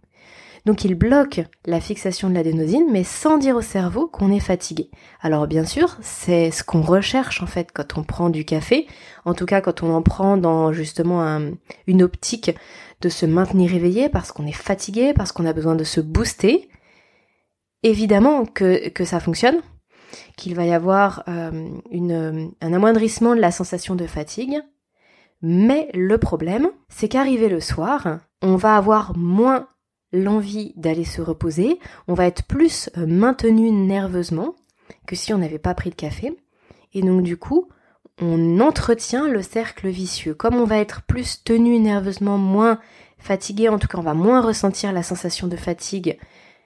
Donc 0.65 0.83
il 0.83 0.95
bloque 0.95 1.41
la 1.65 1.79
fixation 1.79 2.29
de 2.29 2.35
l'adénosine, 2.35 2.87
mais 2.91 3.03
sans 3.03 3.37
dire 3.37 3.55
au 3.55 3.61
cerveau 3.61 4.07
qu'on 4.07 4.31
est 4.31 4.39
fatigué. 4.39 4.89
Alors 5.21 5.47
bien 5.47 5.65
sûr, 5.65 5.97
c'est 6.01 6.51
ce 6.51 6.63
qu'on 6.63 6.81
recherche 6.81 7.41
en 7.41 7.47
fait 7.47 7.69
quand 7.73 7.97
on 7.97 8.03
prend 8.03 8.29
du 8.29 8.45
café, 8.45 8.87
en 9.25 9.33
tout 9.33 9.45
cas 9.45 9.61
quand 9.61 9.83
on 9.83 9.93
en 9.93 10.01
prend 10.01 10.37
dans 10.37 10.73
justement 10.73 11.39
une 11.87 12.03
optique 12.03 12.51
de 13.01 13.09
se 13.09 13.25
maintenir 13.25 13.73
éveillé 13.73 14.09
parce 14.09 14.31
qu'on 14.31 14.45
est 14.45 14.51
fatigué, 14.51 15.13
parce 15.13 15.31
qu'on 15.31 15.45
a 15.45 15.53
besoin 15.53 15.75
de 15.75 15.83
se 15.83 16.01
booster. 16.01 16.69
Évidemment 17.81 18.45
que, 18.45 18.89
que 18.89 19.05
ça 19.05 19.21
fonctionne, 19.21 19.61
qu'il 20.35 20.53
va 20.53 20.65
y 20.65 20.73
avoir 20.73 21.23
euh, 21.29 22.49
un 22.61 22.73
amoindrissement 22.73 23.35
de 23.35 23.39
la 23.39 23.51
sensation 23.51 23.95
de 23.95 24.05
fatigue, 24.05 24.59
mais 25.41 25.89
le 25.93 26.17
problème, 26.17 26.69
c'est 26.89 27.07
qu'arrivé 27.07 27.47
le 27.47 27.61
soir, 27.61 28.19
on 28.41 28.57
va 28.57 28.75
avoir 28.75 29.15
moins 29.15 29.69
l'envie 30.11 30.73
d'aller 30.75 31.05
se 31.05 31.21
reposer, 31.21 31.79
on 32.07 32.13
va 32.13 32.25
être 32.25 32.43
plus 32.43 32.89
euh, 32.97 33.05
maintenu 33.05 33.71
nerveusement 33.71 34.55
que 35.05 35.15
si 35.15 35.33
on 35.33 35.37
n'avait 35.37 35.59
pas 35.59 35.73
pris 35.73 35.89
de 35.89 35.95
café. 35.95 36.37
Et 36.93 37.01
donc 37.01 37.23
du 37.23 37.37
coup, 37.37 37.69
on 38.21 38.59
entretient 38.59 39.27
le 39.27 39.41
cercle 39.41 39.87
vicieux. 39.87 40.33
Comme 40.33 40.55
on 40.55 40.65
va 40.65 40.77
être 40.77 41.03
plus 41.03 41.43
tenu 41.43 41.79
nerveusement, 41.79 42.37
moins 42.37 42.79
fatigué, 43.17 43.69
en 43.69 43.79
tout 43.79 43.87
cas 43.87 43.97
on 43.97 44.03
va 44.03 44.13
moins 44.13 44.41
ressentir 44.41 44.91
la 44.91 45.03
sensation 45.03 45.47
de 45.47 45.55
fatigue, 45.55 46.17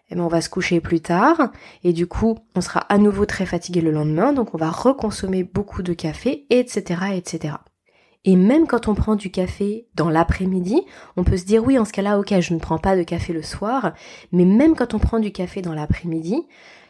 eh 0.09 0.15
ben 0.15 0.21
on 0.21 0.27
va 0.27 0.41
se 0.41 0.49
coucher 0.49 0.81
plus 0.81 1.01
tard, 1.01 1.51
et 1.83 1.93
du 1.93 2.07
coup 2.07 2.37
on 2.55 2.61
sera 2.61 2.81
à 2.81 2.97
nouveau 2.97 3.25
très 3.25 3.45
fatigué 3.45 3.81
le 3.81 3.91
lendemain, 3.91 4.33
donc 4.33 4.53
on 4.53 4.57
va 4.57 4.69
reconsommer 4.69 5.43
beaucoup 5.43 5.81
de 5.81 5.93
café, 5.93 6.45
etc. 6.49 7.01
etc. 7.15 7.55
Et 8.25 8.35
même 8.35 8.67
quand 8.67 8.87
on 8.87 8.95
prend 8.95 9.15
du 9.15 9.31
café 9.31 9.85
dans 9.95 10.09
l'après-midi, 10.09 10.81
on 11.17 11.23
peut 11.23 11.37
se 11.37 11.45
dire 11.45 11.63
oui, 11.63 11.77
en 11.77 11.85
ce 11.85 11.91
cas-là, 11.91 12.19
ok, 12.19 12.39
je 12.39 12.53
ne 12.53 12.59
prends 12.59 12.77
pas 12.77 12.95
de 12.95 13.03
café 13.03 13.33
le 13.33 13.41
soir, 13.41 13.93
mais 14.31 14.45
même 14.45 14.75
quand 14.75 14.93
on 14.93 14.99
prend 14.99 15.19
du 15.19 15.31
café 15.31 15.61
dans 15.61 15.73
l'après-midi, 15.73 16.47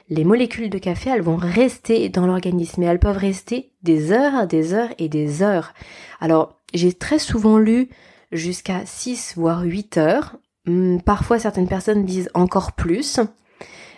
les 0.10 0.26
molécules 0.26 0.70
de 0.70 0.78
café, 0.78 1.10
elles 1.10 1.22
vont 1.22 1.38
rester 1.38 2.10
dans 2.10 2.28
l'organisme 2.28 2.84
et 2.84 2.86
elles 2.86 3.00
peuvent 3.00 3.18
rester 3.18 3.72
des 3.82 4.12
heures, 4.12 4.48
des 4.48 4.74
heures 4.74 4.94
et 5.00 5.10
des 5.10 5.42
heures. 5.42 5.74
Alors, 6.20 6.60
j'ai 6.74 6.94
très 6.94 7.20
souvent 7.20 7.58
lu 7.58 7.90
jusqu'à 8.32 8.86
6 8.86 9.34
voire 9.36 9.62
8 9.64 9.98
heures. 9.98 10.38
Hmm, 10.66 11.00
parfois, 11.00 11.40
certaines 11.40 11.68
personnes 11.68 12.06
disent 12.06 12.30
encore 12.34 12.74
plus. 12.74 13.20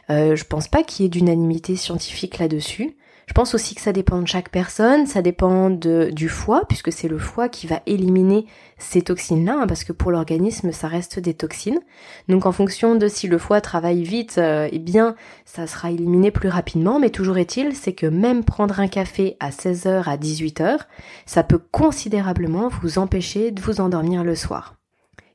Euh, 0.09 0.35
je 0.35 0.43
pense 0.45 0.67
pas 0.67 0.83
qu'il 0.83 1.03
y 1.03 1.05
ait 1.07 1.09
d'unanimité 1.09 1.75
scientifique 1.75 2.37
là-dessus. 2.37 2.95
Je 3.27 3.33
pense 3.33 3.55
aussi 3.55 3.73
que 3.75 3.81
ça 3.81 3.91
dépend 3.91 4.21
de 4.21 4.27
chaque 4.27 4.49
personne, 4.49 5.07
ça 5.07 5.21
dépend 5.21 5.69
du 5.69 6.29
foie, 6.29 6.63
puisque 6.67 6.91
c'est 6.91 7.07
le 7.07 7.17
foie 7.17 7.49
qui 7.49 7.65
va 7.65 7.81
éliminer 7.85 8.45
ces 8.77 9.01
toxines-là, 9.01 9.61
hein, 9.61 9.67
parce 9.67 9.83
que 9.83 9.93
pour 9.93 10.11
l'organisme, 10.11 10.71
ça 10.71 10.87
reste 10.87 11.19
des 11.19 11.33
toxines. 11.33 11.79
Donc 12.27 12.45
en 12.45 12.51
fonction 12.51 12.95
de 12.95 13.07
si 13.07 13.27
le 13.27 13.37
foie 13.37 13.61
travaille 13.61 14.03
vite, 14.03 14.37
euh, 14.37 14.69
eh 14.71 14.79
bien, 14.79 15.15
ça 15.45 15.65
sera 15.65 15.91
éliminé 15.91 16.29
plus 16.29 16.49
rapidement, 16.49 16.99
mais 16.99 17.09
toujours 17.09 17.37
est-il, 17.37 17.75
c'est 17.75 17.93
que 17.93 18.05
même 18.05 18.43
prendre 18.43 18.79
un 18.79 18.87
café 18.87 19.37
à 19.39 19.49
16h, 19.49 20.03
à 20.07 20.17
18h, 20.17 20.79
ça 21.25 21.43
peut 21.43 21.61
considérablement 21.71 22.67
vous 22.67 22.99
empêcher 22.99 23.51
de 23.51 23.61
vous 23.61 23.81
endormir 23.81 24.23
le 24.23 24.35
soir. 24.35 24.75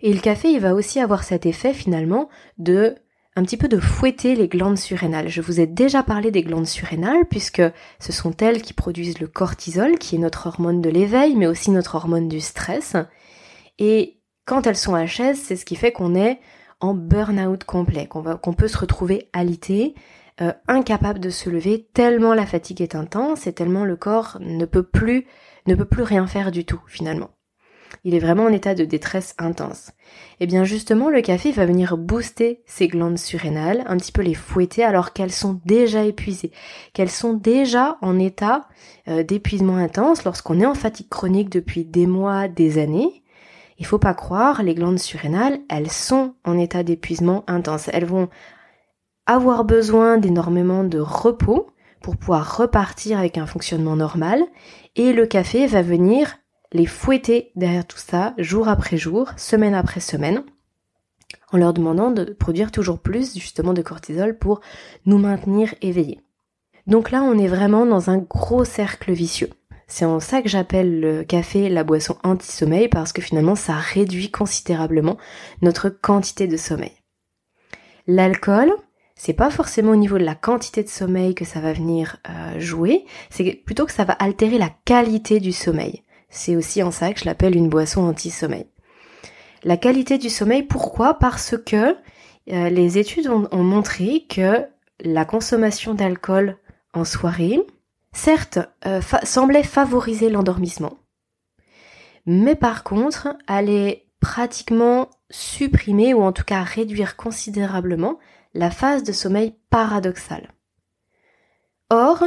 Et 0.01 0.15
le 0.15 0.21
café, 0.21 0.51
il 0.51 0.61
va 0.61 0.75
aussi 0.75 1.01
avoir 1.01 1.25
cet 1.25 1.45
effet 1.45 1.75
finalement 1.75 2.29
de 2.59 2.95
un 3.37 3.43
petit 3.43 3.57
peu 3.57 3.69
de 3.69 3.79
fouetter 3.79 4.35
les 4.35 4.49
glandes 4.49 4.79
surrénales. 4.79 5.29
Je 5.29 5.41
vous 5.41 5.61
ai 5.61 5.67
déjà 5.67 6.03
parlé 6.03 6.31
des 6.31 6.43
glandes 6.43 6.67
surrénales 6.67 7.27
puisque 7.29 7.63
ce 7.99 8.13
sont 8.13 8.37
elles 8.39 8.63
qui 8.63 8.73
produisent 8.73 9.21
le 9.21 9.29
cortisol, 9.29 9.99
qui 9.99 10.17
est 10.17 10.19
notre 10.19 10.47
hormone 10.47 10.81
de 10.81 10.91
l'éveil, 10.91 11.37
mais 11.37 11.47
aussi 11.47 11.71
notre 11.71 11.95
hormone 11.95 12.29
du 12.29 12.41
stress. 12.41 12.97
Et 13.79 14.21
quand 14.45 14.67
elles 14.67 14.77
sont 14.77 14.97
HS, 14.97 15.37
c'est 15.37 15.57
ce 15.57 15.65
qui 15.65 15.77
fait 15.77 15.93
qu'on 15.93 16.15
est 16.15 16.41
en 16.81 16.95
burn-out 16.95 17.65
complet, 17.65 18.09
qu'on 18.09 18.55
peut 18.55 18.69
se 18.69 18.79
retrouver 18.79 19.29
alité, 19.33 19.95
euh, 20.41 20.53
incapable 20.67 21.21
de 21.21 21.31
se 21.31 21.51
lever 21.51 21.89
tellement 21.93 22.33
la 22.33 22.47
fatigue 22.47 22.81
est 22.81 22.95
intense 22.95 23.47
et 23.47 23.53
tellement 23.53 23.85
le 23.85 23.97
corps 23.97 24.39
ne 24.41 24.65
peut 24.65 24.83
plus 24.83 25.27
ne 25.67 25.75
peut 25.75 25.85
plus 25.85 26.03
rien 26.03 26.27
faire 26.27 26.51
du 26.51 26.65
tout 26.65 26.81
finalement 26.87 27.31
il 28.05 28.15
est 28.15 28.21
vraiment 28.21 28.45
en 28.45 28.53
état 28.53 28.75
de 28.75 28.85
détresse 28.85 29.35
intense. 29.39 29.89
Et 30.39 30.45
eh 30.45 30.47
bien 30.47 30.65
justement, 30.65 31.11
le 31.11 31.21
café 31.21 31.53
va 31.53 31.67
venir 31.67 31.97
booster 31.97 32.63
ces 32.67 32.89
glandes 32.89 33.19
surrénales, 33.19 33.85
un 33.87 33.97
petit 33.97 34.13
peu 34.13 34.23
les 34.23 34.35
fouetter 34.35 34.83
alors 34.83 35.13
qu'elles 35.13 35.33
sont 35.33 35.61
déjà 35.65 36.05
épuisées, 36.05 36.53
qu'elles 36.95 37.11
sont 37.11 37.35
déjà 37.35 37.99
en 38.01 38.19
état 38.19 38.69
euh, 39.09 39.23
d'épuisement 39.23 39.77
intense 39.77 40.25
lorsqu'on 40.25 40.61
est 40.61 40.67
en 40.67 40.75
fatigue 40.75 41.09
chronique 41.09 41.51
depuis 41.51 41.85
des 41.85 42.07
mois, 42.07 42.49
des 42.49 42.79
années. 42.79 43.23
Il 43.79 43.87
faut 43.87 43.99
pas 43.99 44.15
croire, 44.15 44.63
les 44.63 44.75
glandes 44.75 44.99
surrénales, 44.99 45.61
elles 45.69 45.91
sont 45.91 46.35
en 46.45 46.59
état 46.59 46.83
d'épuisement 46.83 47.45
intense. 47.47 47.89
Elles 47.93 48.05
vont 48.05 48.29
avoir 49.27 49.65
besoin 49.65 50.19
d'énormément 50.19 50.85
de 50.85 50.99
repos 50.99 51.69
pour 52.03 52.17
pouvoir 52.17 52.57
repartir 52.57 53.19
avec 53.19 53.39
un 53.39 53.47
fonctionnement 53.47 53.97
normal 53.97 54.43
et 54.97 55.13
le 55.13 55.27
café 55.27 55.67
va 55.67 55.83
venir 55.83 56.40
les 56.73 56.87
fouetter 56.87 57.51
derrière 57.57 57.87
tout 57.87 57.99
ça, 57.99 58.35
jour 58.39 58.69
après 58.69 58.97
jour, 58.97 59.31
semaine 59.37 59.75
après 59.75 60.01
semaine, 60.01 60.45
en 61.53 61.59
leur 61.59 61.73
demandant 61.73 62.11
de 62.11 62.25
produire 62.25 62.71
toujours 62.71 62.99
plus 62.99 63.35
justement 63.35 63.73
de 63.73 63.83
cortisol 63.83 64.39
pour 64.39 64.61
nous 65.07 65.19
maintenir 65.19 65.75
éveillés. 65.83 66.21
Donc 66.87 67.11
là, 67.11 67.23
on 67.23 67.39
est 67.39 67.49
vraiment 67.49 67.87
dans 67.87 68.11
un 68.11 68.19
gros 68.19 68.65
cercle 68.65 69.13
vicieux. 69.13 69.51
C'est 69.87 70.05
en 70.05 70.21
ça 70.21 70.41
que 70.41 70.49
j'appelle 70.49 71.01
le 71.01 71.25
café 71.25 71.69
la 71.69 71.83
boisson 71.83 72.17
anti-sommeil 72.23 72.89
parce 72.89 73.13
que 73.13 73.21
finalement 73.21 73.57
ça 73.57 73.75
réduit 73.75 74.31
considérablement 74.31 75.19
notre 75.63 75.89
quantité 75.89 76.47
de 76.47 76.57
sommeil. 76.57 76.93
L'alcool, 78.07 78.73
c'est 79.17 79.33
pas 79.33 79.51
forcément 79.51 79.91
au 79.91 79.97
niveau 79.97 80.17
de 80.17 80.25
la 80.25 80.37
quantité 80.37 80.85
de 80.85 80.89
sommeil 80.89 81.35
que 81.35 81.45
ça 81.45 81.61
va 81.61 81.73
venir 81.73 82.19
euh, 82.29 82.61
jouer, 82.61 83.05
c'est 83.31 83.53
plutôt 83.53 83.85
que 83.85 83.93
ça 83.93 84.05
va 84.05 84.13
altérer 84.15 84.59
la 84.59 84.71
qualité 84.85 85.41
du 85.41 85.53
sommeil. 85.53 86.05
C'est 86.31 86.57
aussi 86.57 86.83
en 86.83 86.93
ça 86.93 87.13
que 87.13 87.21
je 87.21 87.25
l'appelle 87.25 87.57
une 87.57 87.69
boisson 87.69 88.03
anti-sommeil. 88.03 88.67
La 89.65 89.77
qualité 89.77 90.17
du 90.17 90.31
sommeil, 90.31 90.63
pourquoi? 90.63 91.15
Parce 91.15 91.57
que 91.59 91.97
euh, 92.51 92.69
les 92.71 92.99
études 92.99 93.29
ont, 93.29 93.63
montré 93.63 94.27
que 94.29 94.65
la 95.01 95.25
consommation 95.25 95.93
d'alcool 95.93 96.57
en 96.95 97.05
soirée, 97.05 97.61
certes, 98.13 98.59
euh, 98.87 99.01
semblait 99.25 99.63
favoriser 99.63 100.31
l'endormissement, 100.31 100.99
mais 102.27 102.55
par 102.55 102.85
contre, 102.85 103.37
allait 103.47 104.07
pratiquement 104.21 105.11
supprimer 105.31 106.15
ou 106.15 106.23
en 106.23 106.33
tout 106.33 106.45
cas 106.45 106.63
réduire 106.63 107.17
considérablement 107.17 108.19
la 108.55 108.71
phase 108.71 109.03
de 109.03 109.13
sommeil 109.13 109.55
paradoxal. 109.71 110.49
Or, 111.91 112.25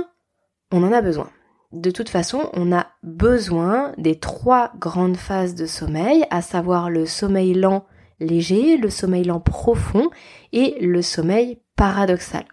on 0.72 0.84
en 0.84 0.92
a 0.92 1.02
besoin 1.02 1.30
de 1.74 1.90
toute 1.90 2.10
façon, 2.10 2.50
on 2.54 2.72
a 2.72 2.88
besoin 3.02 3.94
des 3.98 4.20
trois 4.20 4.72
grandes 4.80 5.18
phases 5.18 5.56
de 5.56 5.66
sommeil, 5.66 6.24
à 6.30 6.44
savoir 6.44 6.92
le 6.92 7.08
sommeil 7.08 7.56
lent 7.56 7.86
léger, 8.20 8.78
le 8.78 8.92
sommeil 8.92 9.24
lent 9.24 9.40
profond 9.40 10.10
et 10.52 10.78
le 10.80 11.02
sommeil 11.02 11.60
paradoxal. 11.76 12.46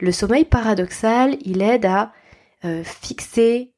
Le 0.00 0.12
sommeil 0.12 0.44
paradoxal, 0.44 1.36
il 1.44 1.62
aide 1.62 1.84
à 1.84 2.12
euh, 2.64 2.84
fixer 2.84 3.74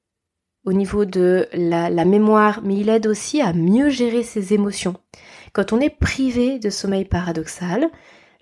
au 0.67 0.75
niveau 0.75 1.07
de 1.07 1.49
la, 1.55 1.89
la, 1.89 2.05
mémoire, 2.05 2.61
mais 2.63 2.77
il 2.77 2.91
aide 2.91 3.07
aussi 3.07 3.41
à 3.41 3.55
mieux 3.55 3.89
gérer 3.89 4.23
ses 4.23 4.53
émotions. 4.53 4.97
Quand 5.55 5.73
on 5.73 5.81
est 5.81 5.89
privé 5.89 6.59
de 6.59 6.69
sommeil 6.69 7.07
paradoxal, 7.07 7.89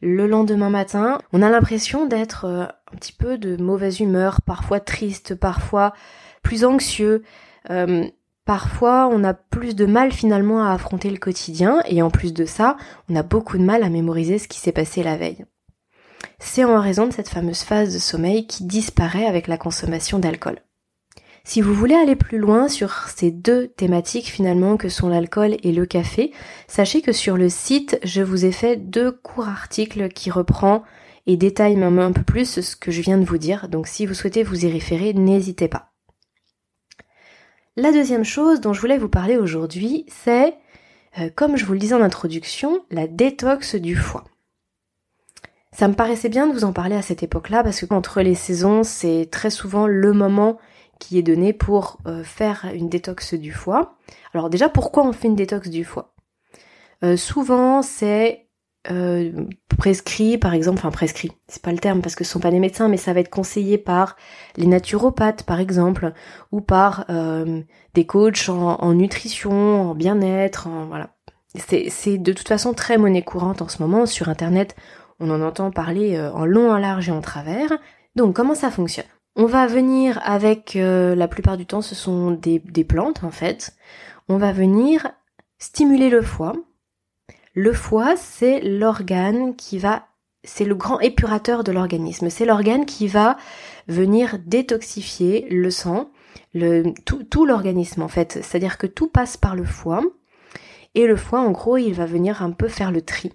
le 0.03 0.27
lendemain 0.27 0.71
matin, 0.71 1.21
on 1.33 1.43
a 1.43 1.51
l'impression 1.51 2.07
d'être 2.07 2.45
euh, 2.45 2.67
un 2.93 2.97
petit 2.97 3.13
peu 3.13 3.39
de 3.39 3.57
mauvaise 3.57 4.01
humeur, 4.01 4.41
parfois 4.43 4.81
triste, 4.81 5.35
parfois 5.35 5.93
plus 6.43 6.65
anxieux. 6.65 7.23
Euh, 7.71 8.07
parfois, 8.45 9.09
on 9.13 9.25
a 9.25 9.35
plus 9.35 9.77
de 9.77 9.87
mal 9.87 10.13
finalement 10.13 10.65
à 10.65 10.73
affronter 10.73 11.11
le 11.11 11.19
quotidien 11.19 11.83
et 11.87 12.03
en 12.03 12.11
plus 12.11 12.33
de 12.33 12.45
ça, 12.45 12.77
on 13.09 13.17
a 13.17 13.23
beaucoup 13.23 13.59
de 13.59 13.65
mal 13.65 13.83
à 13.83 13.91
mémoriser 13.91 14.39
ce 14.39 14.49
qui 14.49 14.59
s'est 14.59 14.73
passé 14.73 15.03
la 15.03 15.17
veille. 15.17 15.45
C'est 16.39 16.65
en 16.65 16.81
raison 16.81 17.07
de 17.07 17.13
cette 17.13 17.29
fameuse 17.29 17.63
phase 17.63 17.93
de 17.93 17.99
sommeil 17.99 18.47
qui 18.47 18.65
disparaît 18.65 19.27
avec 19.27 19.49
la 19.49 19.59
consommation 19.59 20.19
d'alcool. 20.19 20.61
Si 21.45 21.63
vous 21.63 21.73
voulez 21.73 21.95
aller 21.95 22.17
plus 22.17 22.39
loin 22.39 22.69
sur 22.69 23.09
ces 23.09 23.31
deux 23.31 23.69
thématiques 23.69 24.27
finalement 24.27 24.77
que 24.77 24.91
sont 24.91 25.09
l'alcool 25.09 25.57
et 25.63 25.73
le 25.73 25.87
café, 25.87 26.33
sachez 26.67 27.01
que 27.01 27.13
sur 27.13 27.37
le 27.37 27.49
site, 27.49 27.99
je 28.05 28.21
vous 28.23 28.45
ai 28.45 28.53
fait 28.53 28.77
deux 28.77 29.13
courts 29.13 29.49
articles 29.49 30.09
qui 30.11 30.31
reprend 30.31 30.83
et 31.29 31.37
détaillent 31.37 31.77
même 31.77 31.99
un 32.01 32.11
peu 32.11 32.23
plus 32.23 32.61
ce 32.61 32.75
que 32.75 32.91
je 32.91 33.03
viens 33.03 33.19
de 33.19 33.25
vous 33.25 33.39
dire. 33.39 33.69
Donc 33.69 33.87
si 33.87 34.07
vous 34.07 34.15
souhaitez 34.15 34.43
vous 34.43 34.65
y 34.65 34.73
référer, 34.73 35.13
n'hésitez 35.13 35.69
pas. 35.69 35.93
La 37.77 37.93
deuxième 37.93 38.25
chose 38.25 38.61
dont 38.61 38.73
je 38.73 38.81
voulais 38.81 38.99
vous 38.99 39.11
parler 39.11 39.37
aujourd'hui, 39.37 40.07
c'est, 40.09 40.57
euh, 41.19 41.29
comme 41.37 41.57
je 41.57 41.67
vous 41.67 41.75
le 41.75 41.79
disais 41.79 41.95
en 41.95 42.01
introduction, 42.01 42.83
la 42.91 43.07
détox 43.07 43.77
du 43.77 43.95
foie. 43.95 44.25
Ça 45.71 45.87
me 45.87 45.95
paraissait 45.95 46.31
bien 46.31 46.47
de 46.49 46.55
vous 46.55 46.65
en 46.65 46.73
parler 46.73 46.97
à 46.97 47.03
cette 47.03 47.23
époque-là 47.23 47.63
parce 47.63 47.83
que 47.83 47.95
entre 47.95 48.23
les 48.23 48.35
saisons, 48.35 48.83
c'est 48.83 49.29
très 49.31 49.51
souvent 49.51 49.87
le 49.87 50.13
moment 50.15 50.59
qui 50.99 51.19
est 51.19 51.23
donné 51.23 51.53
pour 51.53 51.99
euh, 52.07 52.25
faire 52.25 52.69
une 52.75 52.89
détox 52.89 53.35
du 53.35 53.53
foie. 53.53 53.97
Alors 54.33 54.49
déjà, 54.49 54.71
pourquoi 54.71 55.07
on 55.07 55.13
fait 55.13 55.29
une 55.29 55.37
détox 55.37 55.69
du 55.69 55.85
foie? 55.85 56.15
Euh, 57.05 57.17
Souvent, 57.19 57.83
c'est 57.83 58.48
euh, 58.91 59.47
prescrit, 59.79 60.39
par 60.39 60.55
exemple, 60.55 60.79
enfin 60.79 60.91
prescrit, 60.91 61.33
c'est 61.47 61.63
pas 61.63 61.73
le 61.73 61.79
terme 61.79 62.01
parce 62.01 62.15
que 62.15 62.25
ce 62.25 62.33
sont 62.33 62.41
pas 62.41 62.51
des 62.51 62.59
médecins, 62.59 62.89
mais 62.89 62.97
ça 62.97 63.13
va 63.13 63.21
être 63.21 63.31
conseillé 63.31 63.79
par 63.79 64.17
les 64.57 64.67
naturopathes, 64.67 65.43
par 65.43 65.61
exemple, 65.61 66.13
ou 66.53 66.61
par 66.61 67.07
des 67.95 68.07
coachs 68.07 68.49
en, 68.49 68.93
nutrition, 68.95 69.91
en 69.91 69.95
bien-être, 69.95 70.69
voilà. 70.89 71.11
C'est 71.57 72.19
de 72.19 72.33
toute 72.33 72.49
façon 72.49 72.75
très 72.75 72.99
monnaie 72.99 73.23
courante 73.23 73.63
en 73.63 73.69
ce 73.69 73.83
moment 73.83 74.07
sur 74.07 74.29
Internet. 74.29 74.77
On 75.21 75.31
en 75.31 75.41
entend 75.41 75.71
parler 75.71 76.21
en 76.35 76.45
long, 76.45 76.71
en 76.71 76.79
large 76.79 77.09
et 77.09 77.13
en 77.13 77.21
travers. 77.21 77.71
Donc 78.17 78.35
comment 78.35 78.55
ça 78.55 78.71
fonctionne? 78.71 79.07
On 79.41 79.47
va 79.47 79.69
venir 79.69 80.21
avec, 80.25 80.75
euh, 80.75 81.15
la 81.15 81.29
plupart 81.29 81.57
du 81.57 81.65
temps, 81.65 81.81
ce 81.81 81.95
sont 81.95 82.33
des, 82.33 82.59
plantes 82.83 83.23
en 83.23 83.31
fait. 83.31 83.73
On 84.29 84.37
va 84.37 84.51
venir 84.51 85.13
stimuler 85.59 86.11
le 86.11 86.23
foie. 86.23 86.55
Le 87.61 87.73
foie, 87.73 88.15
c'est 88.17 88.61
l'organe 88.61 89.57
qui 89.57 89.79
va, 89.79 90.07
c'est 90.45 90.65
le 90.65 90.77
grand 90.77 91.01
épurateur 91.01 91.65
de 91.65 91.73
l'organisme. 91.73 92.31
C'est 92.31 92.45
l'organe 92.45 92.87
qui 92.87 93.09
va 93.09 93.37
venir 93.89 94.39
détoxifier 94.47 95.45
le 95.51 95.69
sang, 95.73 96.09
tout, 97.05 97.25
tout 97.25 97.47
l'organisme 97.47 98.03
en 98.03 98.07
fait. 98.07 98.39
C'est-à-dire 98.43 98.79
que 98.79 98.87
tout 98.87 99.09
passe 99.09 99.37
par 99.37 99.57
le 99.57 99.65
foie. 99.65 100.03
Et 100.95 101.09
le 101.09 101.17
foie, 101.17 101.41
en 101.41 101.51
gros, 101.51 101.77
il 101.77 101.95
va 101.95 102.07
venir 102.07 102.45
un 102.45 102.53
peu 102.53 102.69
faire 102.69 102.93
le 102.93 103.03
tri. 103.03 103.33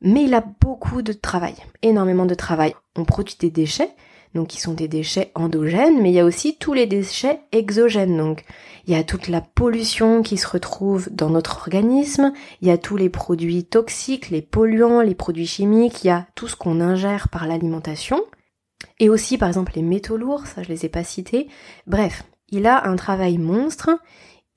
Mais 0.00 0.24
il 0.24 0.32
a 0.32 0.42
beaucoup 0.62 1.02
de 1.02 1.12
travail, 1.12 1.56
énormément 1.82 2.24
de 2.24 2.34
travail. 2.34 2.74
On 2.96 3.04
produit 3.04 3.36
des 3.38 3.50
déchets, 3.50 3.90
donc 4.36 4.48
qui 4.48 4.60
sont 4.60 4.74
des 4.74 4.88
déchets 4.88 5.32
endogènes, 5.34 6.00
mais 6.00 6.10
il 6.10 6.14
y 6.14 6.20
a 6.20 6.24
aussi 6.24 6.56
tous 6.56 6.72
les 6.72 6.86
déchets 6.86 7.40
exogènes. 7.52 8.16
Donc 8.16 8.44
il 8.86 8.92
y 8.94 8.96
a 8.96 9.02
toute 9.02 9.28
la 9.28 9.40
pollution 9.40 10.22
qui 10.22 10.36
se 10.36 10.46
retrouve 10.46 11.08
dans 11.10 11.30
notre 11.30 11.56
organisme, 11.58 12.32
il 12.60 12.68
y 12.68 12.70
a 12.70 12.78
tous 12.78 12.96
les 12.96 13.10
produits 13.10 13.64
toxiques, 13.64 14.30
les 14.30 14.42
polluants, 14.42 15.00
les 15.00 15.14
produits 15.14 15.46
chimiques, 15.46 16.04
il 16.04 16.08
y 16.08 16.10
a 16.10 16.26
tout 16.34 16.46
ce 16.46 16.56
qu'on 16.56 16.80
ingère 16.80 17.28
par 17.28 17.46
l'alimentation, 17.46 18.22
et 19.00 19.08
aussi 19.08 19.38
par 19.38 19.48
exemple 19.48 19.72
les 19.74 19.82
métaux 19.82 20.16
lourds, 20.16 20.46
ça 20.46 20.62
je 20.62 20.68
les 20.68 20.86
ai 20.86 20.88
pas 20.88 21.04
cités. 21.04 21.48
Bref, 21.86 22.22
il 22.48 22.66
a 22.66 22.86
un 22.86 22.96
travail 22.96 23.38
monstre. 23.38 23.90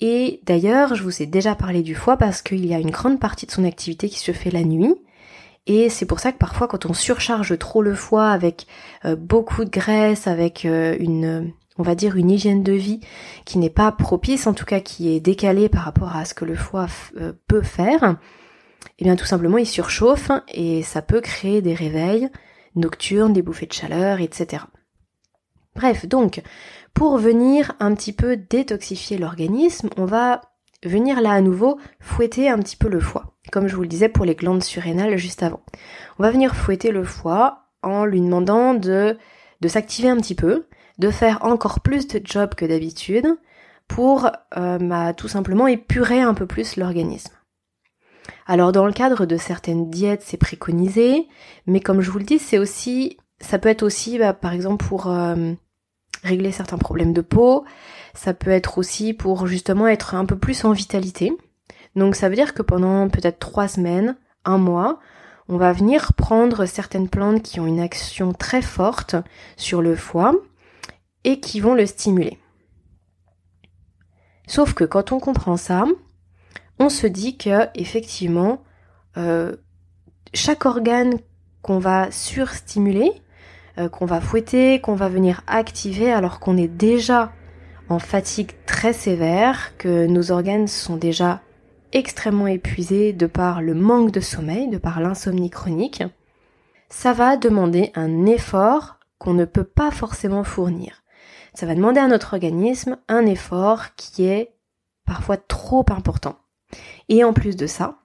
Et 0.02 0.40
d'ailleurs, 0.46 0.96
je 0.96 1.04
vous 1.04 1.22
ai 1.22 1.26
déjà 1.26 1.56
parlé 1.56 1.82
du 1.82 1.94
foie 1.94 2.16
parce 2.16 2.42
qu'il 2.42 2.66
y 2.66 2.74
a 2.74 2.80
une 2.80 2.92
grande 2.92 3.20
partie 3.20 3.46
de 3.46 3.52
son 3.52 3.66
activité 3.66 4.08
qui 4.08 4.20
se 4.20 4.32
fait 4.32 4.52
la 4.52 4.64
nuit. 4.64 4.96
Et 5.68 5.90
c'est 5.90 6.06
pour 6.06 6.20
ça 6.20 6.32
que 6.32 6.38
parfois 6.38 6.68
quand 6.68 6.86
on 6.86 6.94
surcharge 6.94 7.58
trop 7.58 7.82
le 7.82 7.94
foie 7.94 8.30
avec 8.30 8.68
euh, 9.06 9.16
beaucoup 9.16 9.66
de 9.66 9.70
graisse, 9.70 10.28
avec 10.28 10.66
euh, 10.66 10.96
une, 11.00 11.54
on 11.78 11.84
va 11.84 11.96
dire 11.96 12.16
une 12.16 12.32
hygiène 12.32 12.64
de 12.64 12.74
vie 12.74 13.02
qui 13.46 13.58
n'est 13.58 13.70
pas 13.70 13.92
propice, 13.92 14.48
en 14.48 14.54
tout 14.54 14.66
cas 14.66 14.80
qui 14.80 15.14
est 15.14 15.20
décalée 15.20 15.70
par 15.70 15.84
rapport 15.84 16.16
à 16.16 16.26
ce 16.26 16.34
que 16.34 16.46
le 16.46 16.56
foie 16.56 16.88
euh, 17.18 17.34
peut 17.48 17.62
faire, 17.62 18.18
eh 18.98 19.04
bien 19.04 19.16
tout 19.16 19.26
simplement 19.26 19.58
il 19.58 19.68
surchauffe 19.68 20.32
et 20.48 20.82
ça 20.82 21.02
peut 21.02 21.22
créer 21.22 21.62
des 21.62 21.74
réveils 21.74 22.30
nocturnes, 22.76 23.34
des 23.34 23.42
bouffées 23.42 23.68
de 23.68 23.74
chaleur, 23.74 24.22
etc. 24.22 24.64
Bref, 25.76 26.06
donc, 26.08 26.42
pour 26.94 27.18
venir 27.18 27.74
un 27.80 27.94
petit 27.96 28.14
peu 28.14 28.36
détoxifier 28.36 29.18
l'organisme, 29.18 29.90
on 29.98 30.06
va 30.06 30.42
venir 30.84 31.22
là 31.22 31.32
à 31.32 31.42
nouveau 31.42 31.80
fouetter 32.00 32.50
un 32.50 32.60
petit 32.60 32.78
peu 32.78 32.88
le 32.88 33.00
foie, 33.00 33.36
comme 33.52 33.68
je 33.68 33.76
vous 33.76 33.82
le 33.82 33.88
disais 33.88 34.10
pour 34.10 34.26
les 34.26 34.36
glandes 34.36 34.64
surrénales 34.64 35.18
juste 35.18 35.44
avant. 35.44 35.62
On 36.18 36.24
va 36.24 36.32
venir 36.32 36.56
fouetter 36.56 36.92
le 36.92 37.04
foie 37.04 37.66
en 37.82 38.06
lui 38.06 38.22
demandant 38.22 38.74
de, 38.74 39.18
de 39.62 39.68
s'activer 39.68 40.10
un 40.10 40.18
petit 40.18 40.36
peu, 40.36 40.66
de 40.98 41.10
faire 41.12 41.40
encore 41.44 41.80
plus 41.82 42.08
de 42.08 42.22
job 42.24 42.56
que 42.56 42.66
d'habitude 42.66 43.28
pour 43.88 44.30
euh, 44.58 44.78
bah, 44.78 45.14
tout 45.14 45.28
simplement 45.28 45.68
épurer 45.68 46.22
un 46.22 46.34
peu 46.34 46.46
plus 46.46 46.78
l'organisme. 46.78 47.34
Alors 48.46 48.72
dans 48.72 48.86
le 48.86 48.94
cadre 48.94 49.26
de 49.26 49.38
certaines 49.38 49.90
diètes, 49.90 50.24
c'est 50.24 50.38
préconisé, 50.38 51.28
mais 51.68 51.80
comme 51.80 52.02
je 52.02 52.12
vous 52.12 52.20
le 52.20 52.26
dis, 52.26 52.40
c'est 52.40 52.58
aussi, 52.58 53.18
ça 53.40 53.60
peut 53.60 53.70
être 53.70 53.84
aussi, 53.84 54.18
bah, 54.18 54.34
par 54.34 54.54
exemple 54.54 54.86
pour 54.86 55.08
euh, 55.08 55.54
régler 56.24 56.52
certains 56.52 56.78
problèmes 56.78 57.14
de 57.14 57.22
peau, 57.22 57.66
ça 58.14 58.34
peut 58.34 58.52
être 58.52 58.78
aussi 58.78 59.14
pour 59.14 59.48
justement 59.48 59.88
être 59.88 60.16
un 60.16 60.26
peu 60.26 60.38
plus 60.38 60.66
en 60.66 60.72
vitalité. 60.72 61.32
Donc 61.96 62.16
ça 62.16 62.30
veut 62.30 62.36
dire 62.36 62.54
que 62.54 62.62
pendant 62.62 63.10
peut-être 63.10 63.40
trois 63.40 63.68
semaines, 63.68 64.18
un 64.46 64.58
mois, 64.58 65.00
on 65.48 65.58
va 65.58 65.74
venir 65.74 66.14
prendre 66.14 66.66
certaines 66.66 67.10
plantes 67.10 67.42
qui 67.42 67.60
ont 67.60 67.66
une 67.66 67.80
action 67.80 68.34
très 68.34 68.62
forte 68.62 69.16
sur 69.58 69.82
le 69.82 69.96
foie 69.96 70.34
et 71.24 71.40
qui 71.40 71.60
vont 71.60 71.74
le 71.74 71.86
stimuler. 71.86 72.38
Sauf 74.48 74.74
que 74.74 74.84
quand 74.84 75.12
on 75.12 75.20
comprend 75.20 75.58
ça, 75.58 75.86
on 76.80 76.90
se 76.90 77.08
dit 77.08 77.38
que 77.38 77.68
effectivement, 77.76 78.64
euh, 79.18 79.56
chaque 80.34 80.66
organe 80.66 81.20
qu'on 81.62 81.80
va 81.80 82.12
surstimuler, 82.12 83.12
euh, 83.80 83.90
qu'on 83.90 84.06
va 84.06 84.22
fouetter, 84.22 84.80
qu'on 84.82 84.96
va 84.96 85.10
venir 85.10 85.42
activer 85.48 86.12
alors 86.12 86.40
qu'on 86.40 86.58
est 86.58 86.68
déjà 86.68 87.32
en 87.90 88.00
fatigue 88.00 88.52
très 88.66 88.94
sévère, 88.94 89.78
que 89.78 90.06
nos 90.06 90.32
organes 90.32 90.68
sont 90.68 90.98
déjà 90.98 91.42
extrêmement 91.92 92.48
épuisés 92.48 93.14
de 93.14 93.26
par 93.26 93.62
le 93.62 93.74
manque 93.74 94.12
de 94.12 94.20
sommeil, 94.20 94.68
de 94.68 94.78
par 94.78 95.00
l'insomnie 95.00 95.50
chronique, 95.50 96.04
ça 96.90 97.14
va 97.14 97.38
demander 97.38 97.92
un 97.96 98.26
effort 98.26 98.98
qu'on 99.18 99.34
ne 99.34 99.46
peut 99.46 99.64
pas 99.64 99.92
forcément 99.92 100.44
fournir. 100.44 101.04
Ça 101.54 101.66
va 101.66 101.76
demander 101.76 102.00
à 102.00 102.08
notre 102.08 102.34
organisme 102.34 102.98
un 103.08 103.26
effort 103.26 103.96
qui 103.96 104.26
est 104.26 104.54
parfois 105.06 105.38
trop 105.38 105.86
important. 105.90 106.38
Et 107.10 107.24
en 107.24 107.34
plus 107.34 107.56
de 107.56 107.68
ça, 107.68 107.99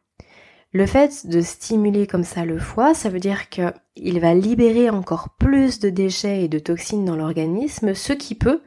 le 0.75 0.87
fait 0.87 1.29
de 1.29 1.41
stimuler 1.41 2.09
comme 2.09 2.25
ça 2.25 2.45
le 2.45 2.59
foie, 2.59 2.95
ça 2.95 3.09
veut 3.09 3.21
dire 3.21 3.49
qu'il 3.49 4.21
va 4.21 4.35
libérer 4.35 4.91
encore 4.91 5.31
plus 5.39 5.79
de 5.79 5.89
déchets 5.89 6.43
et 6.43 6.49
de 6.49 6.59
toxines 6.59 7.05
dans 7.05 7.15
l'organisme, 7.15 7.95
ce 7.95 8.13
qui 8.13 8.35
peut 8.35 8.61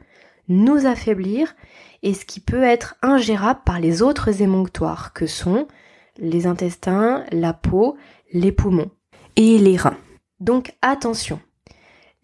nous 0.48 0.86
affaiblir 0.86 1.54
et 2.02 2.14
ce 2.14 2.24
qui 2.24 2.40
peut 2.40 2.62
être 2.62 2.96
ingérable 3.02 3.60
par 3.66 3.78
les 3.78 4.00
autres 4.00 4.40
émonctoires 4.40 5.12
que 5.12 5.26
sont 5.26 5.68
les 6.16 6.46
intestins, 6.46 7.24
la 7.30 7.52
peau, 7.52 7.98
les 8.32 8.52
poumons 8.52 8.90
et 9.36 9.58
les 9.58 9.76
reins. 9.76 9.98
Donc 10.40 10.72
attention. 10.80 11.40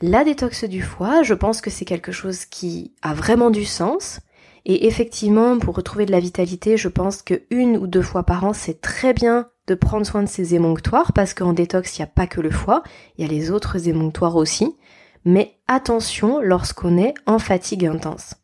La 0.00 0.24
détox 0.24 0.64
du 0.64 0.80
foie, 0.80 1.22
je 1.22 1.34
pense 1.34 1.60
que 1.60 1.70
c'est 1.70 1.84
quelque 1.84 2.10
chose 2.10 2.46
qui 2.46 2.94
a 3.02 3.12
vraiment 3.12 3.50
du 3.50 3.66
sens 3.66 4.20
et 4.64 4.86
effectivement, 4.86 5.58
pour 5.58 5.76
retrouver 5.76 6.06
de 6.06 6.12
la 6.12 6.20
vitalité, 6.20 6.78
je 6.78 6.88
pense 6.88 7.20
que 7.20 7.42
une 7.50 7.76
ou 7.76 7.86
deux 7.86 8.00
fois 8.00 8.22
par 8.22 8.44
an, 8.44 8.54
c'est 8.54 8.80
très 8.80 9.12
bien 9.12 9.46
de 9.66 9.74
prendre 9.74 10.06
soin 10.06 10.22
de 10.22 10.28
ces 10.28 10.54
émonctoires, 10.54 11.12
parce 11.12 11.34
qu'en 11.34 11.52
détox, 11.52 11.96
il 11.96 12.02
n'y 12.02 12.04
a 12.04 12.08
pas 12.08 12.26
que 12.26 12.40
le 12.40 12.50
foie, 12.50 12.82
il 13.16 13.24
y 13.24 13.28
a 13.28 13.30
les 13.30 13.50
autres 13.50 13.88
émonctoires 13.88 14.36
aussi. 14.36 14.76
Mais 15.24 15.58
attention 15.68 16.40
lorsqu'on 16.40 16.98
est 16.98 17.14
en 17.26 17.38
fatigue 17.38 17.86
intense. 17.86 18.34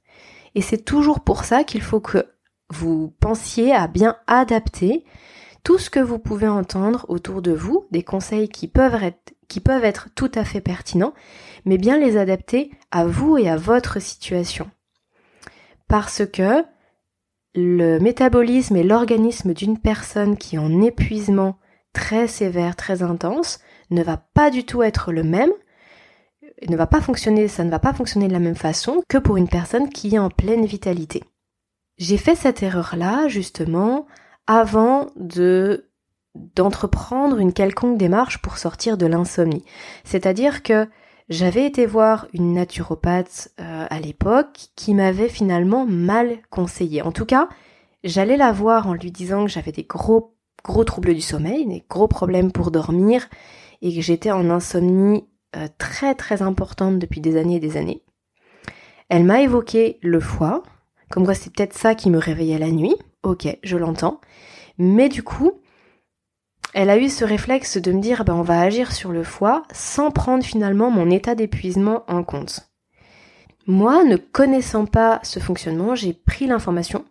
Et 0.54 0.62
c'est 0.62 0.84
toujours 0.84 1.20
pour 1.20 1.44
ça 1.44 1.64
qu'il 1.64 1.82
faut 1.82 2.00
que 2.00 2.26
vous 2.70 3.14
pensiez 3.20 3.74
à 3.74 3.86
bien 3.86 4.16
adapter 4.26 5.04
tout 5.62 5.78
ce 5.78 5.90
que 5.90 6.00
vous 6.00 6.18
pouvez 6.18 6.48
entendre 6.48 7.04
autour 7.08 7.42
de 7.42 7.52
vous, 7.52 7.86
des 7.90 8.02
conseils 8.02 8.48
qui 8.48 8.66
peuvent 8.66 9.02
être, 9.02 9.34
qui 9.48 9.60
peuvent 9.60 9.84
être 9.84 10.08
tout 10.14 10.30
à 10.34 10.44
fait 10.44 10.62
pertinents, 10.62 11.12
mais 11.66 11.76
bien 11.76 11.98
les 11.98 12.16
adapter 12.16 12.70
à 12.90 13.04
vous 13.04 13.36
et 13.36 13.50
à 13.50 13.56
votre 13.56 14.00
situation 14.00 14.70
parce 15.90 16.22
que 16.24 16.64
le 17.54 17.98
métabolisme 17.98 18.76
et 18.76 18.82
l'organisme 18.82 19.54
d'une 19.54 19.78
personne 19.78 20.36
qui 20.36 20.56
est 20.56 20.58
en 20.60 20.82
épuisement 20.82 21.58
très 21.92 22.28
sévère, 22.28 22.76
très 22.76 23.02
intense, 23.02 23.60
ne 23.90 24.02
va 24.02 24.16
pas 24.16 24.50
du 24.50 24.64
tout 24.64 24.82
être 24.82 25.12
le 25.12 25.22
même, 25.22 25.50
ne 26.68 26.76
va 26.76 26.86
pas 26.86 27.00
fonctionner, 27.00 27.48
ça 27.48 27.64
ne 27.64 27.70
va 27.70 27.78
pas 27.78 27.92
fonctionner 27.92 28.28
de 28.28 28.32
la 28.32 28.38
même 28.38 28.54
façon 28.54 29.02
que 29.08 29.18
pour 29.18 29.36
une 29.36 29.48
personne 29.48 29.88
qui 29.88 30.14
est 30.14 30.18
en 30.18 30.30
pleine 30.30 30.66
vitalité. 30.66 31.24
J'ai 31.98 32.16
fait 32.16 32.34
cette 32.34 32.62
erreur-là, 32.62 33.28
justement, 33.28 34.06
avant 34.46 35.08
de 35.16 35.86
d'entreprendre 36.54 37.38
une 37.38 37.52
quelconque 37.52 37.98
démarche 37.98 38.38
pour 38.38 38.56
sortir 38.56 38.96
de 38.96 39.06
l'insomnie. 39.06 39.64
C'est-à-dire 40.04 40.62
que 40.62 40.88
j'avais 41.30 41.64
été 41.64 41.86
voir 41.86 42.26
une 42.34 42.52
naturopathe 42.52 43.52
euh, 43.60 43.86
à 43.88 44.00
l'époque 44.00 44.66
qui 44.74 44.94
m'avait 44.94 45.28
finalement 45.28 45.86
mal 45.86 46.38
conseillé. 46.50 47.02
En 47.02 47.12
tout 47.12 47.24
cas, 47.24 47.48
j'allais 48.02 48.36
la 48.36 48.50
voir 48.50 48.88
en 48.88 48.94
lui 48.94 49.12
disant 49.12 49.44
que 49.44 49.50
j'avais 49.50 49.72
des 49.72 49.84
gros 49.84 50.34
gros 50.64 50.84
troubles 50.84 51.14
du 51.14 51.22
sommeil, 51.22 51.66
des 51.66 51.84
gros 51.88 52.08
problèmes 52.08 52.52
pour 52.52 52.70
dormir 52.70 53.28
et 53.80 53.94
que 53.94 54.02
j'étais 54.02 54.32
en 54.32 54.50
insomnie 54.50 55.24
euh, 55.56 55.68
très 55.78 56.14
très 56.14 56.42
importante 56.42 56.98
depuis 56.98 57.20
des 57.20 57.36
années 57.38 57.56
et 57.56 57.60
des 57.60 57.76
années. 57.76 58.02
Elle 59.08 59.24
m'a 59.24 59.40
évoqué 59.40 59.98
le 60.02 60.20
foie, 60.20 60.62
comme 61.10 61.24
quoi 61.24 61.34
c'est 61.34 61.52
peut-être 61.52 61.74
ça 61.74 61.94
qui 61.94 62.10
me 62.10 62.18
réveillait 62.18 62.58
la 62.58 62.70
nuit. 62.70 62.94
Ok, 63.22 63.46
je 63.62 63.76
l'entends. 63.76 64.20
Mais 64.78 65.08
du 65.08 65.22
coup, 65.22 65.59
elle 66.72 66.90
a 66.90 66.98
eu 66.98 67.08
ce 67.08 67.24
réflexe 67.24 67.76
de 67.76 67.92
me 67.92 68.00
dire 68.00 68.24
ben, 68.24 68.34
on 68.34 68.42
va 68.42 68.60
agir 68.60 68.92
sur 68.92 69.12
le 69.12 69.24
foie 69.24 69.62
sans 69.72 70.10
prendre 70.10 70.44
finalement 70.44 70.90
mon 70.90 71.10
état 71.10 71.34
d'épuisement 71.34 72.04
en 72.08 72.22
compte. 72.22 72.70
Moi, 73.66 74.04
ne 74.04 74.16
connaissant 74.16 74.86
pas 74.86 75.20
ce 75.22 75.38
fonctionnement, 75.38 75.94
j'ai 75.94 76.12
pris 76.12 76.46
l'information, 76.46 77.04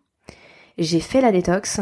j'ai 0.78 1.00
fait 1.00 1.22
la 1.22 1.32
détox, 1.32 1.80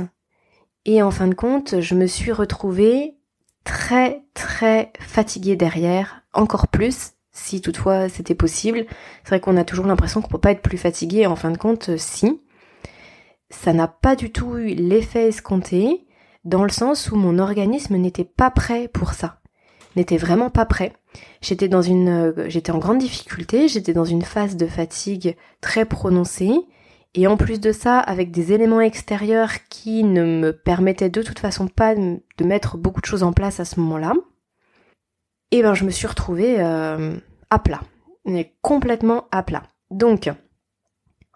et 0.85 1.01
en 1.01 1.11
fin 1.11 1.27
de 1.27 1.33
compte, 1.33 1.81
je 1.81 1.95
me 1.95 2.07
suis 2.07 2.31
retrouvée 2.31 3.15
très 3.63 4.23
très 4.33 4.93
fatiguée 4.99 5.55
derrière, 5.55 6.23
encore 6.33 6.67
plus, 6.67 7.11
si 7.31 7.61
toutefois 7.61 8.09
c'était 8.09 8.35
possible. 8.35 8.85
C'est 9.23 9.29
vrai 9.29 9.39
qu'on 9.39 9.57
a 9.57 9.65
toujours 9.65 9.85
l'impression 9.85 10.21
qu'on 10.21 10.29
peut 10.29 10.37
pas 10.37 10.51
être 10.51 10.61
plus 10.61 10.77
fatigué, 10.77 11.27
en 11.27 11.35
fin 11.35 11.51
de 11.51 11.57
compte, 11.57 11.97
si. 11.97 12.41
Ça 13.49 13.73
n'a 13.73 13.87
pas 13.87 14.15
du 14.15 14.31
tout 14.31 14.57
eu 14.57 14.73
l'effet 14.73 15.27
escompté, 15.27 16.06
dans 16.47 16.63
le 16.63 16.69
sens 16.69 17.11
où 17.11 17.17
mon 17.17 17.39
organisme 17.39 17.97
n'était 17.97 18.23
pas 18.23 18.49
prêt 18.49 18.87
pour 18.87 19.13
ça. 19.13 19.39
N'était 19.95 20.17
vraiment 20.17 20.49
pas 20.49 20.65
prêt. 20.65 20.93
J'étais 21.41 21.67
dans 21.67 21.81
une, 21.81 22.09
euh, 22.09 22.49
j'étais 22.49 22.71
en 22.71 22.77
grande 22.77 22.99
difficulté, 22.99 23.67
j'étais 23.67 23.93
dans 23.93 24.05
une 24.05 24.21
phase 24.21 24.55
de 24.55 24.65
fatigue 24.65 25.35
très 25.59 25.85
prononcée, 25.85 26.53
et 27.15 27.27
en 27.27 27.35
plus 27.35 27.59
de 27.59 27.71
ça, 27.71 27.99
avec 27.99 28.31
des 28.31 28.53
éléments 28.53 28.81
extérieurs 28.81 29.51
qui 29.69 30.03
ne 30.03 30.23
me 30.23 30.51
permettaient 30.51 31.09
de 31.09 31.21
toute 31.21 31.39
façon 31.39 31.67
pas 31.67 31.95
de 31.95 32.43
mettre 32.43 32.77
beaucoup 32.77 33.01
de 33.01 33.05
choses 33.05 33.23
en 33.23 33.33
place 33.33 33.59
à 33.59 33.65
ce 33.65 33.79
moment-là, 33.79 34.13
et 35.51 35.59
eh 35.59 35.63
ben 35.63 35.73
je 35.73 35.85
me 35.85 35.91
suis 35.91 36.07
retrouvée 36.07 36.57
euh, 36.59 37.15
à 37.49 37.59
plat, 37.59 37.81
complètement 38.61 39.27
à 39.31 39.43
plat. 39.43 39.63
Donc, 39.89 40.29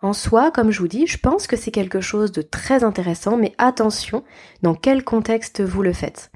en 0.02 0.14
soi, 0.14 0.52
comme 0.52 0.72
je 0.72 0.80
vous 0.80 0.88
dis, 0.88 1.06
je 1.08 1.18
pense 1.18 1.48
que 1.48 1.56
c'est 1.56 1.72
quelque 1.72 2.02
chose 2.02 2.32
de 2.32 2.42
très 2.42 2.84
intéressant, 2.84 3.38
mais 3.38 3.54
attention 3.58 4.24
dans 4.62 4.74
quel 4.74 5.04
contexte 5.04 5.62
vous 5.62 5.84
le 5.84 5.94
faites. 5.94 6.32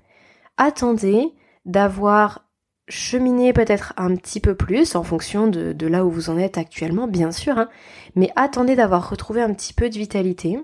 Attendez 0.57 1.33
d'avoir 1.65 2.45
cheminé 2.87 3.53
peut-être 3.53 3.93
un 3.97 4.15
petit 4.15 4.39
peu 4.39 4.55
plus 4.55 4.95
en 4.95 5.03
fonction 5.03 5.47
de, 5.47 5.87
là 5.87 6.05
où 6.05 6.11
vous 6.11 6.29
en 6.29 6.37
êtes 6.37 6.57
actuellement, 6.57 7.07
bien 7.07 7.31
sûr, 7.31 7.57
hein, 7.57 7.69
mais 8.15 8.31
attendez 8.35 8.75
d'avoir 8.75 9.09
retrouvé 9.09 9.41
un 9.41 9.53
petit 9.53 9.73
peu 9.73 9.89
de 9.89 9.97
vitalité. 9.97 10.59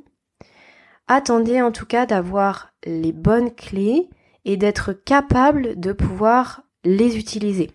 Attendez 1.07 1.61
en 1.61 1.71
tout 1.71 1.87
cas 1.87 2.05
d'avoir 2.05 2.73
les 2.85 3.11
bonnes 3.11 3.53
clés 3.53 4.09
et 4.45 4.57
d'être 4.57 4.93
capable 4.93 5.79
de 5.79 5.91
pouvoir 5.91 6.61
les 6.83 7.17
utiliser. 7.17 7.71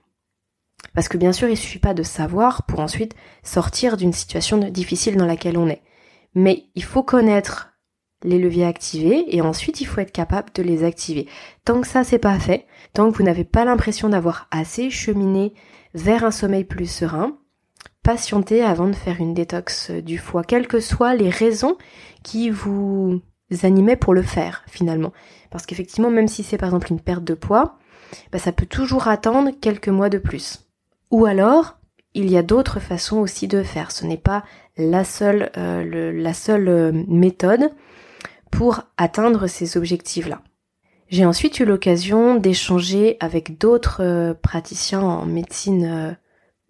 Parce 0.94 1.08
que 1.08 1.18
bien 1.18 1.32
sûr, 1.32 1.48
il 1.48 1.56
suffit 1.56 1.78
pas 1.78 1.94
de 1.94 2.02
savoir 2.02 2.64
pour 2.64 2.80
ensuite 2.80 3.14
sortir 3.42 3.96
d'une 3.96 4.12
situation 4.12 4.58
difficile 4.58 5.16
dans 5.16 5.26
laquelle 5.26 5.58
on 5.58 5.68
est. 5.68 5.82
Mais 6.34 6.64
il 6.74 6.84
faut 6.84 7.02
connaître 7.02 7.76
les 8.22 8.38
leviers 8.38 8.64
activés 8.64 9.24
et 9.34 9.40
ensuite 9.40 9.80
il 9.80 9.86
faut 9.86 10.00
être 10.00 10.12
capable 10.12 10.52
de 10.54 10.62
les 10.62 10.84
activer. 10.84 11.26
Tant 11.64 11.80
que 11.80 11.86
ça 11.86 12.04
c'est 12.04 12.18
pas 12.18 12.38
fait, 12.38 12.66
tant 12.92 13.10
que 13.10 13.16
vous 13.16 13.24
n'avez 13.24 13.44
pas 13.44 13.64
l'impression 13.64 14.08
d'avoir 14.08 14.48
assez 14.50 14.90
cheminé 14.90 15.52
vers 15.94 16.24
un 16.24 16.30
sommeil 16.30 16.64
plus 16.64 16.90
serein, 16.90 17.38
patientez 18.02 18.62
avant 18.62 18.86
de 18.86 18.94
faire 18.94 19.20
une 19.20 19.34
détox 19.34 19.90
du 19.90 20.18
foie, 20.18 20.44
quelles 20.44 20.68
que 20.68 20.80
soient 20.80 21.14
les 21.14 21.30
raisons 21.30 21.76
qui 22.22 22.50
vous 22.50 23.20
animaient 23.62 23.96
pour 23.96 24.14
le 24.14 24.22
faire 24.22 24.64
finalement. 24.66 25.12
Parce 25.50 25.66
qu'effectivement, 25.66 26.10
même 26.10 26.28
si 26.28 26.42
c'est 26.42 26.58
par 26.58 26.68
exemple 26.68 26.92
une 26.92 27.00
perte 27.00 27.24
de 27.24 27.34
poids, 27.34 27.78
bah, 28.32 28.38
ça 28.38 28.52
peut 28.52 28.66
toujours 28.66 29.08
attendre 29.08 29.50
quelques 29.60 29.88
mois 29.88 30.08
de 30.08 30.18
plus. 30.18 30.65
Ou 31.10 31.26
alors, 31.26 31.78
il 32.14 32.30
y 32.30 32.36
a 32.36 32.42
d'autres 32.42 32.80
façons 32.80 33.18
aussi 33.18 33.46
de 33.46 33.62
faire. 33.62 33.90
Ce 33.90 34.06
n'est 34.06 34.16
pas 34.16 34.42
la 34.76 35.04
seule, 35.04 35.50
euh, 35.56 36.12
la 36.12 36.34
seule 36.34 36.68
euh, 36.68 36.92
méthode 37.08 37.70
pour 38.50 38.82
atteindre 38.96 39.46
ces 39.46 39.76
objectifs-là. 39.76 40.40
J'ai 41.08 41.24
ensuite 41.24 41.60
eu 41.60 41.64
l'occasion 41.64 42.34
d'échanger 42.34 43.16
avec 43.20 43.58
d'autres 43.58 44.02
euh, 44.02 44.34
praticiens 44.34 45.02
en 45.02 45.26
médecine 45.26 46.16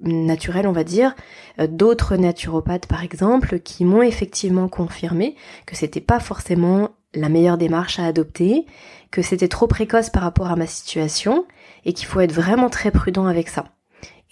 naturelle, 0.00 0.66
on 0.66 0.72
va 0.72 0.84
dire, 0.84 1.14
d'autres 1.58 2.16
naturopathes 2.16 2.86
par 2.86 3.02
exemple, 3.02 3.60
qui 3.60 3.86
m'ont 3.86 4.02
effectivement 4.02 4.68
confirmé 4.68 5.36
que 5.64 5.74
c'était 5.74 6.02
pas 6.02 6.20
forcément 6.20 6.90
la 7.14 7.30
meilleure 7.30 7.56
démarche 7.56 7.98
à 7.98 8.04
adopter, 8.04 8.66
que 9.10 9.22
c'était 9.22 9.48
trop 9.48 9.68
précoce 9.68 10.10
par 10.10 10.22
rapport 10.22 10.50
à 10.50 10.56
ma 10.56 10.66
situation 10.66 11.46
et 11.86 11.94
qu'il 11.94 12.06
faut 12.06 12.20
être 12.20 12.32
vraiment 12.32 12.68
très 12.68 12.90
prudent 12.90 13.24
avec 13.24 13.48
ça. 13.48 13.64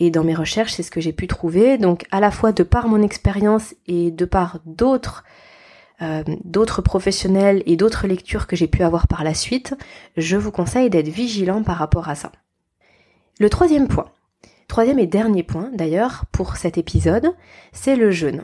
Et 0.05 0.11
dans 0.11 0.23
mes 0.23 0.35
recherches, 0.35 0.75
c'est 0.75 0.83
ce 0.83 0.90
que 0.90 1.01
j'ai 1.01 1.14
pu 1.14 1.27
trouver. 1.27 1.79
Donc 1.79 2.05
à 2.11 2.21
la 2.21 2.31
fois 2.31 2.53
de 2.53 2.62
par 2.62 2.88
mon 2.88 3.01
expérience 3.01 3.75
et 3.87 4.11
de 4.11 4.27
par 4.27 4.61
d'autres 4.67 5.25
euh, 6.03 6.23
d'autres 6.45 6.83
professionnels 6.83 7.62
et 7.64 7.77
d'autres 7.77 8.07
lectures 8.07 8.47
que 8.47 8.55
j'ai 8.55 8.67
pu 8.67 8.83
avoir 8.83 9.09
par 9.09 9.25
la 9.25 9.33
suite, 9.33 9.75
je 10.19 10.37
vous 10.37 10.51
conseille 10.51 10.90
d'être 10.90 11.09
vigilant 11.09 11.62
par 11.62 11.79
rapport 11.79 12.11
à 12.11 12.17
ça. 12.17 12.33
Le 13.40 13.49
troisième 13.49 13.88
point, 13.88 14.11
troisième 14.69 14.99
et 14.99 15.07
dernier 15.07 15.43
point 15.43 15.71
d'ailleurs 15.73 16.27
pour 16.33 16.57
cet 16.57 16.77
épisode, 16.77 17.35
c'est 17.73 17.97
le 17.97 18.11
jeûne. 18.11 18.43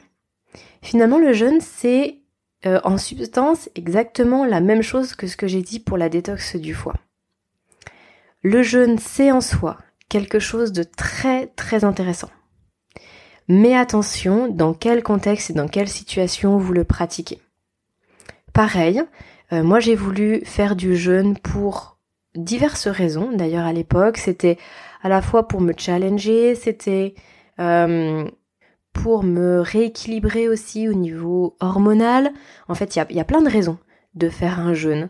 Finalement, 0.81 1.18
le 1.18 1.35
jeûne, 1.35 1.61
c'est 1.61 2.20
euh, 2.64 2.81
en 2.85 2.96
substance 2.96 3.68
exactement 3.75 4.46
la 4.46 4.62
même 4.62 4.83
chose 4.83 5.14
que 5.14 5.27
ce 5.27 5.37
que 5.37 5.46
j'ai 5.46 5.61
dit 5.61 5.81
pour 5.81 5.99
la 5.99 6.09
détox 6.09 6.57
du 6.57 6.73
foie. 6.73 6.96
Le 8.42 8.62
jeûne, 8.62 8.96
c'est 8.96 9.31
en 9.31 9.42
soi 9.42 9.77
quelque 10.11 10.38
chose 10.38 10.73
de 10.73 10.83
très 10.83 11.46
très 11.46 11.85
intéressant. 11.85 12.29
Mais 13.49 13.75
attention 13.75 14.49
dans 14.49 14.75
quel 14.75 15.03
contexte 15.03 15.51
et 15.51 15.55
dans 15.55 15.68
quelle 15.68 15.88
situation 15.88 16.59
vous 16.59 16.75
le 16.75 16.85
pratiquez. 16.85 17.40
Pareil, 18.53 19.03
euh, 19.53 19.62
moi 19.62 19.81
j'ai 19.81 19.94
voulu 19.94 20.42
faire 20.44 20.77
du 20.77 20.96
jeûne 20.96 21.38
pour 21.38 21.99
diverses 22.35 22.88
raisons. 22.88 23.33
D'ailleurs 23.33 23.64
à 23.64 23.73
l'époque 23.73 24.18
c'était 24.18 24.59
à 25.03 25.09
la 25.09 25.23
fois 25.23 25.49
pour 25.49 25.62
me 25.62 25.73
challenger, 25.77 26.55
c'était 26.55 27.14
euh, 27.59 28.29
pour 28.92 29.23
me 29.23 29.61
rééquilibrer 29.61 30.49
aussi 30.49 30.88
au 30.88 30.92
niveau 30.92 31.57
hormonal. 31.61 32.33
En 32.68 32.75
fait 32.75 32.94
il 32.94 32.99
y 32.99 33.03
a, 33.03 33.07
y 33.11 33.20
a 33.20 33.25
plein 33.25 33.42
de 33.42 33.51
raisons 33.51 33.79
de 34.14 34.29
faire 34.29 34.61
un 34.61 34.75
jeûne. 34.75 35.09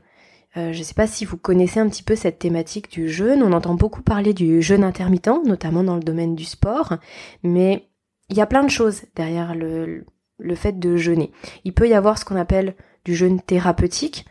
Euh, 0.57 0.73
je 0.73 0.79
ne 0.79 0.85
sais 0.85 0.95
pas 0.95 1.07
si 1.07 1.25
vous 1.25 1.37
connaissez 1.37 1.79
un 1.79 1.89
petit 1.89 2.03
peu 2.03 2.17
cette 2.17 2.39
thématique 2.41 2.91
du 2.91 3.09
jeûne. 3.09 3.43
On 3.43 3.53
entend 3.53 3.75
beaucoup 3.75 4.03
parler 4.03 4.35
du 4.35 4.63
jeûne 4.63 4.83
intermittent, 4.83 5.45
notamment 5.45 5.85
dans 5.85 5.95
le 5.95 6.03
domaine 6.03 6.35
du 6.35 6.45
sport, 6.45 6.95
mais 7.43 7.89
il 8.31 8.37
y 8.37 8.41
a 8.41 8.47
plein 8.47 8.65
de 8.65 8.71
choses 8.71 9.03
derrière 9.15 9.55
le, 9.55 10.05
fait 10.55 10.79
de 10.79 10.97
jeûner. 10.97 11.31
Il 11.65 11.73
peut 11.73 11.89
y 11.89 11.95
avoir 11.95 12.19
ce 12.19 12.25
qu'on 12.25 12.37
appelle 12.37 12.75
du 13.05 13.15
jeûne 13.15 13.41
thérapeutique, 13.41 14.25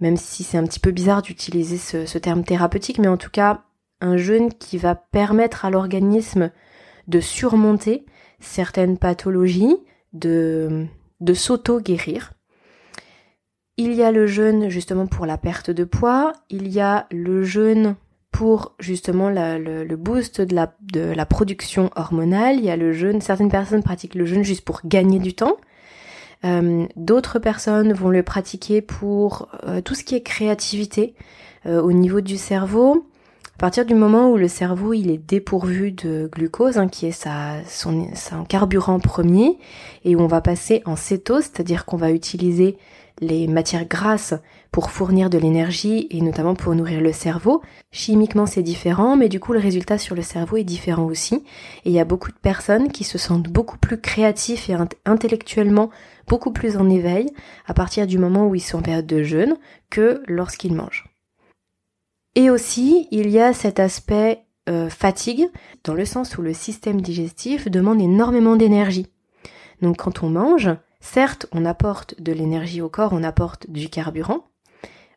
même 0.00 0.16
si 0.16 0.44
c'est 0.44 0.58
un 0.58 0.64
petit 0.64 0.80
peu 0.80 0.90
bizarre 0.90 1.22
d'utiliser 1.22 1.76
ce, 1.78 2.18
terme 2.18 2.44
thérapeutique, 2.44 2.98
mais 2.98 3.08
en 3.08 3.16
tout 3.16 3.30
cas 3.30 3.62
un 4.00 4.16
jeûne 4.18 4.52
qui 4.52 4.76
va 4.76 4.94
permettre 4.94 5.64
à 5.64 5.70
l'organisme 5.70 6.50
de 7.08 7.20
surmonter 7.20 8.04
certaines 8.40 8.98
pathologies, 8.98 9.76
de, 10.12 10.86
de 11.20 11.34
s'auto-guérir. 11.34 12.35
Il 13.78 13.92
y 13.92 14.02
a 14.02 14.10
le 14.10 14.26
jeûne 14.26 14.70
justement 14.70 15.06
pour 15.06 15.26
la 15.26 15.36
perte 15.36 15.70
de 15.70 15.84
poids, 15.84 16.32
il 16.48 16.68
y 16.68 16.80
a 16.80 17.06
le 17.10 17.44
jeûne 17.44 17.96
pour 18.32 18.74
justement 18.78 19.28
le, 19.28 19.96
boost 19.96 20.40
de 20.40 20.54
la, 21.14 21.26
production 21.26 21.90
hormonale, 21.94 22.56
il 22.56 22.64
y 22.64 22.70
a 22.70 22.76
le 22.76 22.92
jeûne, 22.92 23.20
certaines 23.20 23.50
personnes 23.50 23.82
pratiquent 23.82 24.14
le 24.14 24.24
jeûne 24.24 24.44
juste 24.44 24.64
pour 24.64 24.80
gagner 24.86 25.18
du 25.18 25.34
temps, 25.34 25.56
euh, 26.44 26.86
d'autres 26.96 27.38
personnes 27.38 27.92
vont 27.92 28.08
le 28.08 28.22
pratiquer 28.22 28.80
pour 28.80 29.48
euh, 29.66 29.82
tout 29.82 29.94
ce 29.94 30.04
qui 30.04 30.14
est 30.14 30.22
créativité 30.22 31.14
euh, 31.66 31.82
au 31.82 31.92
niveau 31.92 32.22
du 32.22 32.38
cerveau. 32.38 33.06
À 33.56 33.58
partir 33.58 33.86
du 33.86 33.94
moment 33.94 34.30
où 34.30 34.36
le 34.36 34.48
cerveau 34.48 34.92
il 34.92 35.10
est 35.10 35.16
dépourvu 35.18 35.92
de 35.92 36.28
glucose, 36.30 36.76
hein, 36.76 36.88
qui 36.88 37.06
est 37.06 37.26
son 37.66 38.44
carburant 38.48 39.00
premier, 39.00 39.58
et 40.04 40.14
où 40.14 40.20
on 40.20 40.26
va 40.26 40.42
passer 40.42 40.82
en 40.84 40.96
cétose, 40.96 41.44
c'est-à-dire 41.44 41.86
qu'on 41.86 41.96
va 41.96 42.10
utiliser 42.10 42.76
les 43.20 43.46
matières 43.46 43.86
grasses 43.86 44.34
pour 44.70 44.90
fournir 44.90 45.30
de 45.30 45.38
l'énergie 45.38 46.06
et 46.10 46.20
notamment 46.20 46.54
pour 46.54 46.74
nourrir 46.74 47.00
le 47.00 47.12
cerveau. 47.12 47.62
Chimiquement 47.92 48.46
c'est 48.46 48.62
différent, 48.62 49.16
mais 49.16 49.28
du 49.28 49.40
coup 49.40 49.52
le 49.52 49.58
résultat 49.58 49.98
sur 49.98 50.14
le 50.14 50.22
cerveau 50.22 50.56
est 50.56 50.64
différent 50.64 51.04
aussi. 51.04 51.36
Et 51.84 51.90
il 51.90 51.92
y 51.92 52.00
a 52.00 52.04
beaucoup 52.04 52.30
de 52.30 52.36
personnes 52.36 52.92
qui 52.92 53.04
se 53.04 53.18
sentent 53.18 53.48
beaucoup 53.48 53.78
plus 53.78 54.00
créatifs 54.00 54.68
et 54.68 54.76
intellectuellement 55.04 55.90
beaucoup 56.26 56.52
plus 56.52 56.76
en 56.76 56.90
éveil 56.90 57.30
à 57.66 57.74
partir 57.74 58.06
du 58.06 58.18
moment 58.18 58.46
où 58.46 58.54
ils 58.54 58.60
sont 58.60 58.78
en 58.78 58.82
période 58.82 59.06
de 59.06 59.22
jeûne 59.22 59.56
que 59.90 60.22
lorsqu'ils 60.26 60.74
mangent. 60.74 61.06
Et 62.34 62.50
aussi, 62.50 63.08
il 63.10 63.30
y 63.30 63.38
a 63.38 63.54
cet 63.54 63.80
aspect 63.80 64.42
euh, 64.68 64.90
fatigue, 64.90 65.48
dans 65.84 65.94
le 65.94 66.04
sens 66.04 66.36
où 66.36 66.42
le 66.42 66.52
système 66.52 67.00
digestif 67.00 67.70
demande 67.70 68.00
énormément 68.00 68.56
d'énergie. 68.56 69.06
Donc 69.80 69.98
quand 69.98 70.22
on 70.22 70.28
mange, 70.28 70.70
Certes, 71.12 71.46
on 71.52 71.64
apporte 71.64 72.20
de 72.20 72.32
l'énergie 72.32 72.82
au 72.82 72.88
corps, 72.88 73.12
on 73.12 73.22
apporte 73.22 73.70
du 73.70 73.88
carburant, 73.88 74.48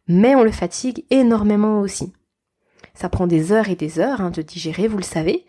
mais 0.07 0.35
on 0.35 0.43
le 0.43 0.51
fatigue 0.51 1.03
énormément 1.09 1.81
aussi. 1.81 2.13
Ça 2.93 3.09
prend 3.09 3.25
des 3.25 3.51
heures 3.51 3.69
et 3.69 3.75
des 3.75 3.99
heures 3.99 4.21
hein, 4.21 4.29
de 4.29 4.43
digérer, 4.43 4.87
vous 4.87 4.97
le 4.97 5.03
savez, 5.03 5.45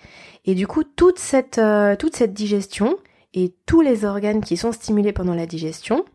et 0.46 0.54
du 0.54 0.66
coup 0.66 0.82
toute 0.82 1.18
cette, 1.18 1.58
euh, 1.58 1.94
toute 1.94 2.16
cette 2.16 2.32
digestion 2.32 2.96
et 3.34 3.54
tous 3.66 3.82
les 3.82 4.06
organes 4.06 4.40
qui 4.40 4.56
sont 4.56 4.72
stimulés 4.72 5.12
pendant 5.12 5.34
la 5.34 5.46
digestion 5.46 6.06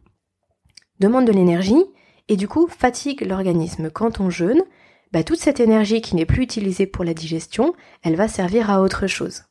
demandent 1.00 1.28
de 1.28 1.32
l'énergie 1.32 1.86
et 2.28 2.36
du 2.36 2.48
coup 2.48 2.68
fatiguent 2.68 3.28
l'organisme. 3.28 3.92
Quand 3.92 4.20
on 4.20 4.32
jeûne, 4.32 4.64
bah, 5.12 5.24
toute 5.24 5.40
cette 5.40 5.60
énergie 5.60 6.02
qui 6.02 6.16
n'est 6.16 6.26
plus 6.26 6.42
utilisée 6.42 6.88
pour 6.88 7.06
la 7.06 7.14
digestion, 7.14 7.76
elle 8.02 8.16
va 8.16 8.28
servir 8.28 8.72
à 8.72 8.82
autre 8.82 9.06
chose. 9.06 9.44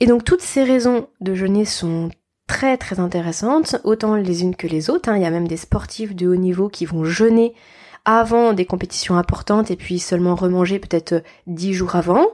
Et 0.00 0.06
donc 0.06 0.24
toutes 0.24 0.42
ces 0.42 0.64
raisons 0.64 1.08
de 1.20 1.34
jeûner 1.34 1.64
sont 1.64 2.10
très 2.46 2.76
très 2.76 3.00
intéressantes, 3.00 3.76
autant 3.84 4.14
les 4.14 4.42
unes 4.42 4.56
que 4.56 4.66
les 4.66 4.90
autres. 4.90 5.08
Hein. 5.08 5.16
Il 5.16 5.22
y 5.22 5.26
a 5.26 5.30
même 5.30 5.48
des 5.48 5.56
sportifs 5.56 6.14
de 6.14 6.28
haut 6.28 6.36
niveau 6.36 6.68
qui 6.68 6.86
vont 6.86 7.04
jeûner 7.04 7.54
avant 8.04 8.52
des 8.52 8.66
compétitions 8.66 9.16
importantes 9.16 9.70
et 9.70 9.76
puis 9.76 9.98
seulement 9.98 10.36
remanger 10.36 10.78
peut-être 10.78 11.12
euh, 11.14 11.20
dix 11.46 11.74
jours 11.74 11.96
avant. 11.96 12.26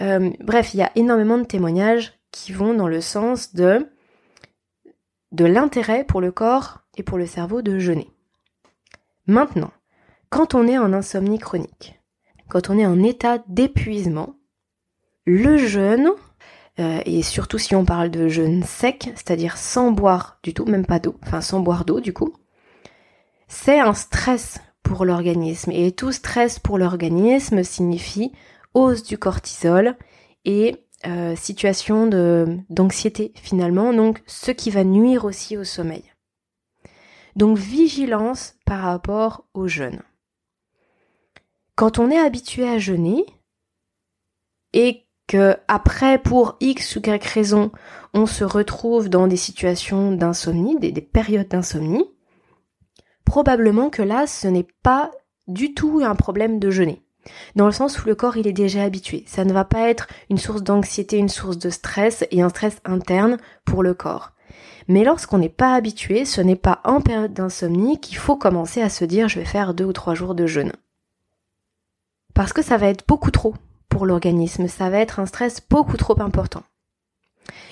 Euh, 0.00 0.30
bref, 0.40 0.72
il 0.72 0.78
y 0.78 0.82
a 0.82 0.90
énormément 0.96 1.36
de 1.36 1.44
témoignages 1.44 2.14
qui 2.30 2.52
vont 2.52 2.74
dans 2.74 2.88
le 2.88 3.00
sens 3.00 3.54
de 3.54 3.86
de 5.32 5.44
l'intérêt 5.46 6.04
pour 6.04 6.20
le 6.20 6.30
corps 6.30 6.80
et 6.96 7.02
pour 7.02 7.16
le 7.16 7.26
cerveau 7.26 7.62
de 7.62 7.78
jeûner. 7.78 8.10
Maintenant, 9.26 9.70
quand 10.28 10.54
on 10.54 10.66
est 10.66 10.78
en 10.78 10.92
insomnie 10.92 11.38
chronique, 11.38 12.00
quand 12.48 12.68
on 12.68 12.78
est 12.78 12.86
en 12.86 13.02
état 13.02 13.38
d'épuisement, 13.48 14.34
le 15.24 15.56
jeûne 15.56 16.10
euh, 16.78 17.00
et 17.04 17.22
surtout 17.22 17.58
si 17.58 17.74
on 17.74 17.84
parle 17.84 18.10
de 18.10 18.28
jeûne 18.28 18.62
sec, 18.62 19.10
c'est-à-dire 19.14 19.58
sans 19.58 19.90
boire 19.90 20.38
du 20.42 20.54
tout, 20.54 20.64
même 20.64 20.86
pas 20.86 20.98
d'eau, 20.98 21.16
enfin 21.22 21.40
sans 21.40 21.60
boire 21.60 21.84
d'eau 21.84 22.00
du 22.00 22.12
coup, 22.12 22.34
c'est 23.48 23.78
un 23.78 23.94
stress 23.94 24.58
pour 24.82 25.04
l'organisme. 25.04 25.70
Et 25.72 25.92
tout 25.92 26.12
stress 26.12 26.58
pour 26.58 26.78
l'organisme 26.78 27.62
signifie 27.62 28.32
hausse 28.74 29.02
du 29.02 29.18
cortisol 29.18 29.96
et 30.44 30.76
euh, 31.06 31.36
situation 31.36 32.06
d'anxiété 32.70 33.32
finalement, 33.36 33.92
donc 33.92 34.22
ce 34.26 34.50
qui 34.50 34.70
va 34.70 34.84
nuire 34.84 35.24
aussi 35.24 35.56
au 35.56 35.64
sommeil. 35.64 36.04
Donc 37.36 37.58
vigilance 37.58 38.54
par 38.66 38.82
rapport 38.82 39.44
au 39.52 39.68
jeûne. 39.68 40.02
Quand 41.74 41.98
on 41.98 42.10
est 42.10 42.18
habitué 42.18 42.68
à 42.68 42.78
jeûner 42.78 43.26
et 44.72 45.01
que 45.26 45.56
après, 45.68 46.18
pour 46.18 46.56
X 46.60 46.96
ou 46.96 47.00
Y 47.00 47.24
raison, 47.24 47.70
on 48.14 48.26
se 48.26 48.44
retrouve 48.44 49.08
dans 49.08 49.26
des 49.26 49.36
situations 49.36 50.12
d'insomnie, 50.12 50.78
des, 50.78 50.92
périodes 51.00 51.48
d'insomnie, 51.48 52.04
probablement 53.24 53.90
que 53.90 54.02
là, 54.02 54.26
ce 54.26 54.48
n'est 54.48 54.66
pas 54.82 55.10
du 55.48 55.74
tout 55.74 56.00
un 56.04 56.14
problème 56.14 56.58
de 56.58 56.70
jeûner. 56.70 57.02
Dans 57.54 57.66
le 57.66 57.72
sens 57.72 58.02
où 58.02 58.06
le 58.06 58.14
corps 58.14 58.36
il 58.36 58.48
est 58.48 58.52
déjà 58.52 58.82
habitué. 58.82 59.24
Ça 59.26 59.44
ne 59.44 59.52
va 59.52 59.64
pas 59.64 59.88
être 59.88 60.08
une 60.28 60.38
source 60.38 60.62
d'anxiété, 60.62 61.18
une 61.18 61.28
source 61.28 61.56
de 61.56 61.70
stress 61.70 62.24
et 62.30 62.42
un 62.42 62.48
stress 62.48 62.78
interne 62.84 63.38
pour 63.64 63.82
le 63.82 63.94
corps. 63.94 64.32
Mais 64.88 65.04
lorsqu'on 65.04 65.38
n'est 65.38 65.48
pas 65.48 65.74
habitué, 65.74 66.24
ce 66.24 66.40
n'est 66.40 66.56
pas 66.56 66.80
en 66.84 67.00
période 67.00 67.32
d'insomnie 67.32 68.00
qu'il 68.00 68.16
faut 68.16 68.36
commencer 68.36 68.82
à 68.82 68.88
se 68.88 69.04
dire 69.04 69.28
je 69.28 69.38
vais 69.38 69.44
faire 69.44 69.72
deux 69.72 69.84
ou 69.84 69.92
trois 69.92 70.14
jours 70.14 70.34
de 70.34 70.46
jeûne. 70.46 70.72
Parce 72.34 72.52
que 72.52 72.62
ça 72.62 72.76
va 72.76 72.88
être 72.88 73.06
beaucoup 73.06 73.30
trop 73.30 73.54
pour 73.92 74.06
l'organisme, 74.06 74.68
ça 74.68 74.88
va 74.88 74.98
être 74.98 75.20
un 75.20 75.26
stress 75.26 75.60
beaucoup 75.68 75.98
trop 75.98 76.18
important. 76.22 76.62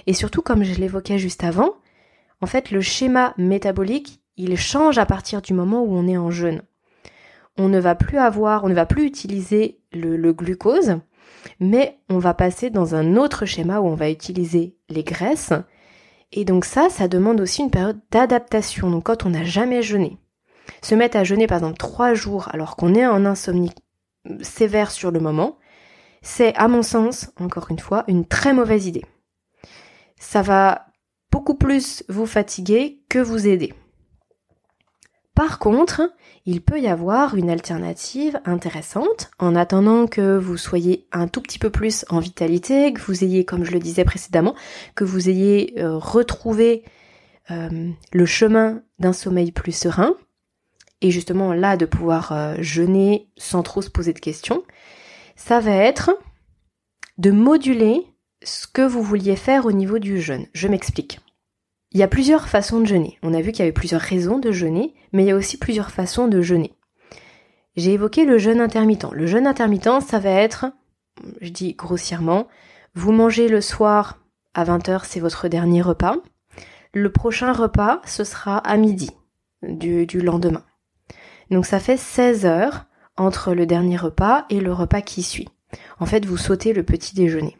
Et 0.06 0.12
surtout, 0.12 0.42
comme 0.42 0.64
je 0.64 0.78
l'évoquais 0.78 1.18
juste 1.18 1.44
avant, 1.44 1.74
en 2.42 2.46
fait, 2.46 2.70
le 2.70 2.82
schéma 2.82 3.32
métabolique, 3.38 4.20
il 4.36 4.56
change 4.58 4.98
à 4.98 5.06
partir 5.06 5.40
du 5.40 5.54
moment 5.54 5.82
où 5.82 5.94
on 5.94 6.06
est 6.06 6.18
en 6.18 6.30
jeûne. 6.30 6.60
On 7.56 7.68
ne 7.68 7.80
va 7.80 7.94
plus 7.94 8.18
avoir, 8.18 8.64
on 8.64 8.68
ne 8.68 8.74
va 8.74 8.84
plus 8.84 9.04
utiliser 9.04 9.80
le, 9.92 10.18
le 10.18 10.32
glucose, 10.34 10.98
mais 11.58 11.98
on 12.10 12.18
va 12.18 12.34
passer 12.34 12.68
dans 12.68 12.94
un 12.94 13.16
autre 13.16 13.46
schéma 13.46 13.80
où 13.80 13.86
on 13.86 13.94
va 13.94 14.10
utiliser 14.10 14.76
les 14.90 15.04
graisses. 15.04 15.54
Et 16.32 16.44
donc 16.44 16.66
ça, 16.66 16.90
ça 16.90 17.08
demande 17.08 17.40
aussi 17.40 17.62
une 17.62 17.70
période 17.70 17.98
d'adaptation. 18.10 18.90
Donc 18.90 19.04
quand 19.04 19.24
on 19.24 19.30
n'a 19.30 19.44
jamais 19.44 19.82
jeûné, 19.82 20.18
se 20.82 20.94
mettre 20.94 21.16
à 21.16 21.24
jeûner 21.24 21.46
par 21.46 21.58
exemple 21.58 21.78
trois 21.78 22.12
jours 22.12 22.48
alors 22.52 22.76
qu'on 22.76 22.94
est 22.94 23.06
en 23.06 23.24
insomnie 23.24 23.72
sévère 24.42 24.90
sur 24.90 25.10
le 25.10 25.20
moment, 25.20 25.56
c'est 26.22 26.54
à 26.56 26.68
mon 26.68 26.82
sens, 26.82 27.30
encore 27.38 27.70
une 27.70 27.78
fois, 27.78 28.04
une 28.08 28.26
très 28.26 28.52
mauvaise 28.52 28.86
idée. 28.86 29.04
Ça 30.18 30.42
va 30.42 30.86
beaucoup 31.30 31.54
plus 31.54 32.04
vous 32.08 32.26
fatiguer 32.26 33.00
que 33.08 33.18
vous 33.18 33.46
aider. 33.46 33.72
Par 35.34 35.58
contre, 35.58 36.12
il 36.44 36.60
peut 36.60 36.80
y 36.80 36.88
avoir 36.88 37.34
une 37.34 37.48
alternative 37.48 38.38
intéressante 38.44 39.30
en 39.38 39.56
attendant 39.56 40.06
que 40.06 40.36
vous 40.36 40.58
soyez 40.58 41.06
un 41.12 41.28
tout 41.28 41.40
petit 41.40 41.58
peu 41.58 41.70
plus 41.70 42.04
en 42.10 42.18
vitalité, 42.18 42.92
que 42.92 43.00
vous 43.00 43.24
ayez, 43.24 43.44
comme 43.46 43.64
je 43.64 43.70
le 43.70 43.78
disais 43.78 44.04
précédemment, 44.04 44.54
que 44.94 45.04
vous 45.04 45.30
ayez 45.30 45.74
euh, 45.78 45.96
retrouvé 45.96 46.84
euh, 47.50 47.88
le 48.12 48.26
chemin 48.26 48.82
d'un 48.98 49.14
sommeil 49.14 49.50
plus 49.50 49.72
serein, 49.72 50.14
et 51.00 51.10
justement 51.10 51.54
là 51.54 51.76
de 51.76 51.86
pouvoir 51.86 52.32
euh, 52.32 52.56
jeûner 52.58 53.30
sans 53.38 53.62
trop 53.62 53.80
se 53.80 53.90
poser 53.90 54.12
de 54.12 54.18
questions, 54.18 54.62
ça 55.40 55.58
va 55.58 55.72
être 55.72 56.10
de 57.16 57.30
moduler 57.30 58.06
ce 58.42 58.66
que 58.66 58.82
vous 58.82 59.02
vouliez 59.02 59.36
faire 59.36 59.64
au 59.64 59.72
niveau 59.72 59.98
du 59.98 60.20
jeûne. 60.20 60.46
Je 60.52 60.68
m'explique. 60.68 61.18
Il 61.92 61.98
y 61.98 62.02
a 62.02 62.08
plusieurs 62.08 62.46
façons 62.46 62.78
de 62.78 62.84
jeûner. 62.84 63.18
On 63.22 63.32
a 63.32 63.40
vu 63.40 63.50
qu'il 63.50 63.60
y 63.60 63.62
avait 63.62 63.72
plusieurs 63.72 64.02
raisons 64.02 64.38
de 64.38 64.52
jeûner, 64.52 64.94
mais 65.12 65.24
il 65.24 65.28
y 65.28 65.30
a 65.30 65.36
aussi 65.36 65.56
plusieurs 65.56 65.90
façons 65.90 66.28
de 66.28 66.42
jeûner. 66.42 66.74
J'ai 67.74 67.94
évoqué 67.94 68.26
le 68.26 68.36
jeûne 68.36 68.60
intermittent. 68.60 69.10
Le 69.12 69.26
jeûne 69.26 69.46
intermittent, 69.46 70.02
ça 70.06 70.18
va 70.18 70.30
être, 70.30 70.66
je 71.40 71.48
dis 71.48 71.72
grossièrement, 71.72 72.46
vous 72.94 73.10
mangez 73.10 73.48
le 73.48 73.62
soir 73.62 74.18
à 74.52 74.64
20h, 74.64 75.04
c'est 75.04 75.20
votre 75.20 75.48
dernier 75.48 75.80
repas. 75.80 76.16
Le 76.92 77.10
prochain 77.10 77.52
repas, 77.52 78.02
ce 78.04 78.24
sera 78.24 78.58
à 78.58 78.76
midi 78.76 79.10
du, 79.62 80.06
lendemain. 80.20 80.64
Donc 81.50 81.64
ça 81.64 81.80
fait 81.80 81.96
16 81.96 82.44
heures 82.44 82.89
entre 83.20 83.52
le 83.52 83.66
dernier 83.66 83.98
repas 83.98 84.46
et 84.48 84.60
le 84.60 84.72
repas 84.72 85.02
qui 85.02 85.22
suit. 85.22 85.48
En 85.98 86.06
fait, 86.06 86.24
vous 86.24 86.38
sautez 86.38 86.72
le 86.72 86.82
petit 86.82 87.14
déjeuner. 87.14 87.56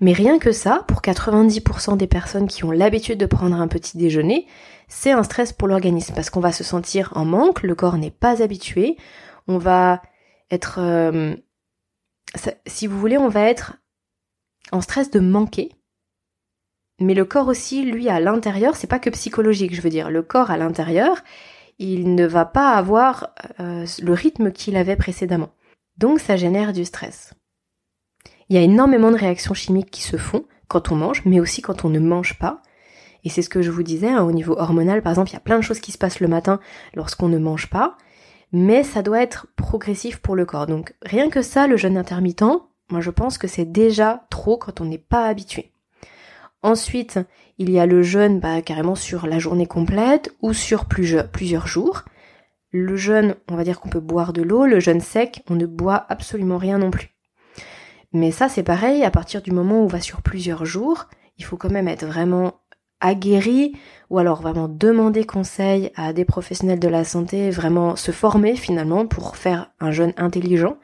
Mais 0.00 0.12
rien 0.12 0.38
que 0.38 0.52
ça, 0.52 0.84
pour 0.86 1.02
90% 1.02 1.96
des 1.96 2.06
personnes 2.06 2.46
qui 2.46 2.64
ont 2.64 2.70
l'habitude 2.70 3.18
de 3.18 3.26
prendre 3.26 3.60
un 3.60 3.66
petit 3.66 3.98
déjeuner, 3.98 4.46
c'est 4.86 5.10
un 5.10 5.24
stress 5.24 5.52
pour 5.52 5.66
l'organisme 5.66 6.14
parce 6.14 6.30
qu'on 6.30 6.40
va 6.40 6.52
se 6.52 6.62
sentir 6.62 7.12
en 7.16 7.24
manque, 7.24 7.62
le 7.62 7.74
corps 7.74 7.98
n'est 7.98 8.12
pas 8.12 8.40
habitué, 8.42 8.96
on 9.48 9.58
va 9.58 10.00
être, 10.50 10.78
euh, 10.78 11.34
si 12.66 12.86
vous 12.86 12.98
voulez, 12.98 13.18
on 13.18 13.28
va 13.28 13.42
être 13.42 13.78
en 14.70 14.80
stress 14.80 15.10
de 15.10 15.20
manquer. 15.20 15.72
Mais 17.00 17.14
le 17.14 17.24
corps 17.24 17.48
aussi, 17.48 17.82
lui, 17.82 18.08
à 18.08 18.20
l'intérieur, 18.20 18.76
c'est 18.76 18.86
pas 18.86 18.98
que 19.00 19.10
psychologique, 19.10 19.74
je 19.74 19.80
veux 19.80 19.90
dire, 19.90 20.10
le 20.10 20.22
corps 20.22 20.50
à 20.50 20.56
l'intérieur, 20.56 21.16
il 21.80 22.14
ne 22.14 22.26
va 22.26 22.44
pas 22.44 22.74
avoir 22.74 23.30
euh, 23.58 23.86
le 24.02 24.12
rythme 24.12 24.52
qu'il 24.52 24.76
avait 24.76 24.96
précédemment. 24.96 25.48
Donc 25.96 26.20
ça 26.20 26.36
génère 26.36 26.72
du 26.72 26.84
stress. 26.84 27.32
Il 28.48 28.56
y 28.56 28.58
a 28.58 28.62
énormément 28.62 29.10
de 29.10 29.16
réactions 29.16 29.54
chimiques 29.54 29.90
qui 29.90 30.02
se 30.02 30.18
font 30.18 30.44
quand 30.68 30.92
on 30.92 30.96
mange, 30.96 31.22
mais 31.24 31.40
aussi 31.40 31.62
quand 31.62 31.84
on 31.84 31.88
ne 31.88 31.98
mange 31.98 32.38
pas. 32.38 32.62
Et 33.24 33.30
c'est 33.30 33.42
ce 33.42 33.48
que 33.48 33.62
je 33.62 33.70
vous 33.70 33.82
disais, 33.82 34.10
hein, 34.10 34.22
au 34.22 34.32
niveau 34.32 34.56
hormonal, 34.58 35.02
par 35.02 35.12
exemple, 35.12 35.30
il 35.30 35.34
y 35.34 35.36
a 35.36 35.40
plein 35.40 35.56
de 35.56 35.62
choses 35.62 35.80
qui 35.80 35.90
se 35.90 35.98
passent 35.98 36.20
le 36.20 36.28
matin 36.28 36.60
lorsqu'on 36.94 37.28
ne 37.28 37.38
mange 37.38 37.70
pas, 37.70 37.96
mais 38.52 38.82
ça 38.82 39.02
doit 39.02 39.22
être 39.22 39.46
progressif 39.56 40.18
pour 40.18 40.36
le 40.36 40.44
corps. 40.44 40.66
Donc 40.66 40.94
rien 41.02 41.30
que 41.30 41.40
ça, 41.40 41.66
le 41.66 41.78
jeûne 41.78 41.96
intermittent, 41.96 42.44
moi 42.90 43.00
je 43.00 43.10
pense 43.10 43.38
que 43.38 43.48
c'est 43.48 43.70
déjà 43.70 44.26
trop 44.28 44.58
quand 44.58 44.82
on 44.82 44.84
n'est 44.84 44.98
pas 44.98 45.26
habitué. 45.26 45.72
Ensuite, 46.62 47.18
il 47.60 47.68
y 47.68 47.78
a 47.78 47.84
le 47.84 48.02
jeûne 48.02 48.40
bah, 48.40 48.62
carrément 48.62 48.94
sur 48.94 49.26
la 49.26 49.38
journée 49.38 49.66
complète 49.66 50.34
ou 50.40 50.54
sur 50.54 50.86
plusieurs 50.86 51.66
jours. 51.66 52.04
Le 52.72 52.96
jeûne, 52.96 53.34
on 53.50 53.54
va 53.54 53.64
dire 53.64 53.80
qu'on 53.80 53.90
peut 53.90 54.00
boire 54.00 54.32
de 54.32 54.40
l'eau, 54.40 54.64
le 54.64 54.80
jeûne 54.80 55.02
sec, 55.02 55.42
on 55.50 55.56
ne 55.56 55.66
boit 55.66 56.06
absolument 56.08 56.56
rien 56.56 56.78
non 56.78 56.90
plus. 56.90 57.10
Mais 58.14 58.30
ça, 58.30 58.48
c'est 58.48 58.62
pareil, 58.62 59.04
à 59.04 59.10
partir 59.10 59.42
du 59.42 59.50
moment 59.50 59.82
où 59.82 59.84
on 59.84 59.88
va 59.88 60.00
sur 60.00 60.22
plusieurs 60.22 60.64
jours, 60.64 61.04
il 61.36 61.44
faut 61.44 61.58
quand 61.58 61.70
même 61.70 61.86
être 61.86 62.06
vraiment 62.06 62.54
aguerri 63.00 63.76
ou 64.08 64.18
alors 64.18 64.40
vraiment 64.40 64.66
demander 64.66 65.26
conseil 65.26 65.92
à 65.96 66.14
des 66.14 66.24
professionnels 66.24 66.80
de 66.80 66.88
la 66.88 67.04
santé, 67.04 67.50
vraiment 67.50 67.94
se 67.94 68.10
former 68.10 68.56
finalement 68.56 69.06
pour 69.06 69.36
faire 69.36 69.70
un 69.80 69.90
jeûne 69.90 70.14
intelligent 70.16 70.78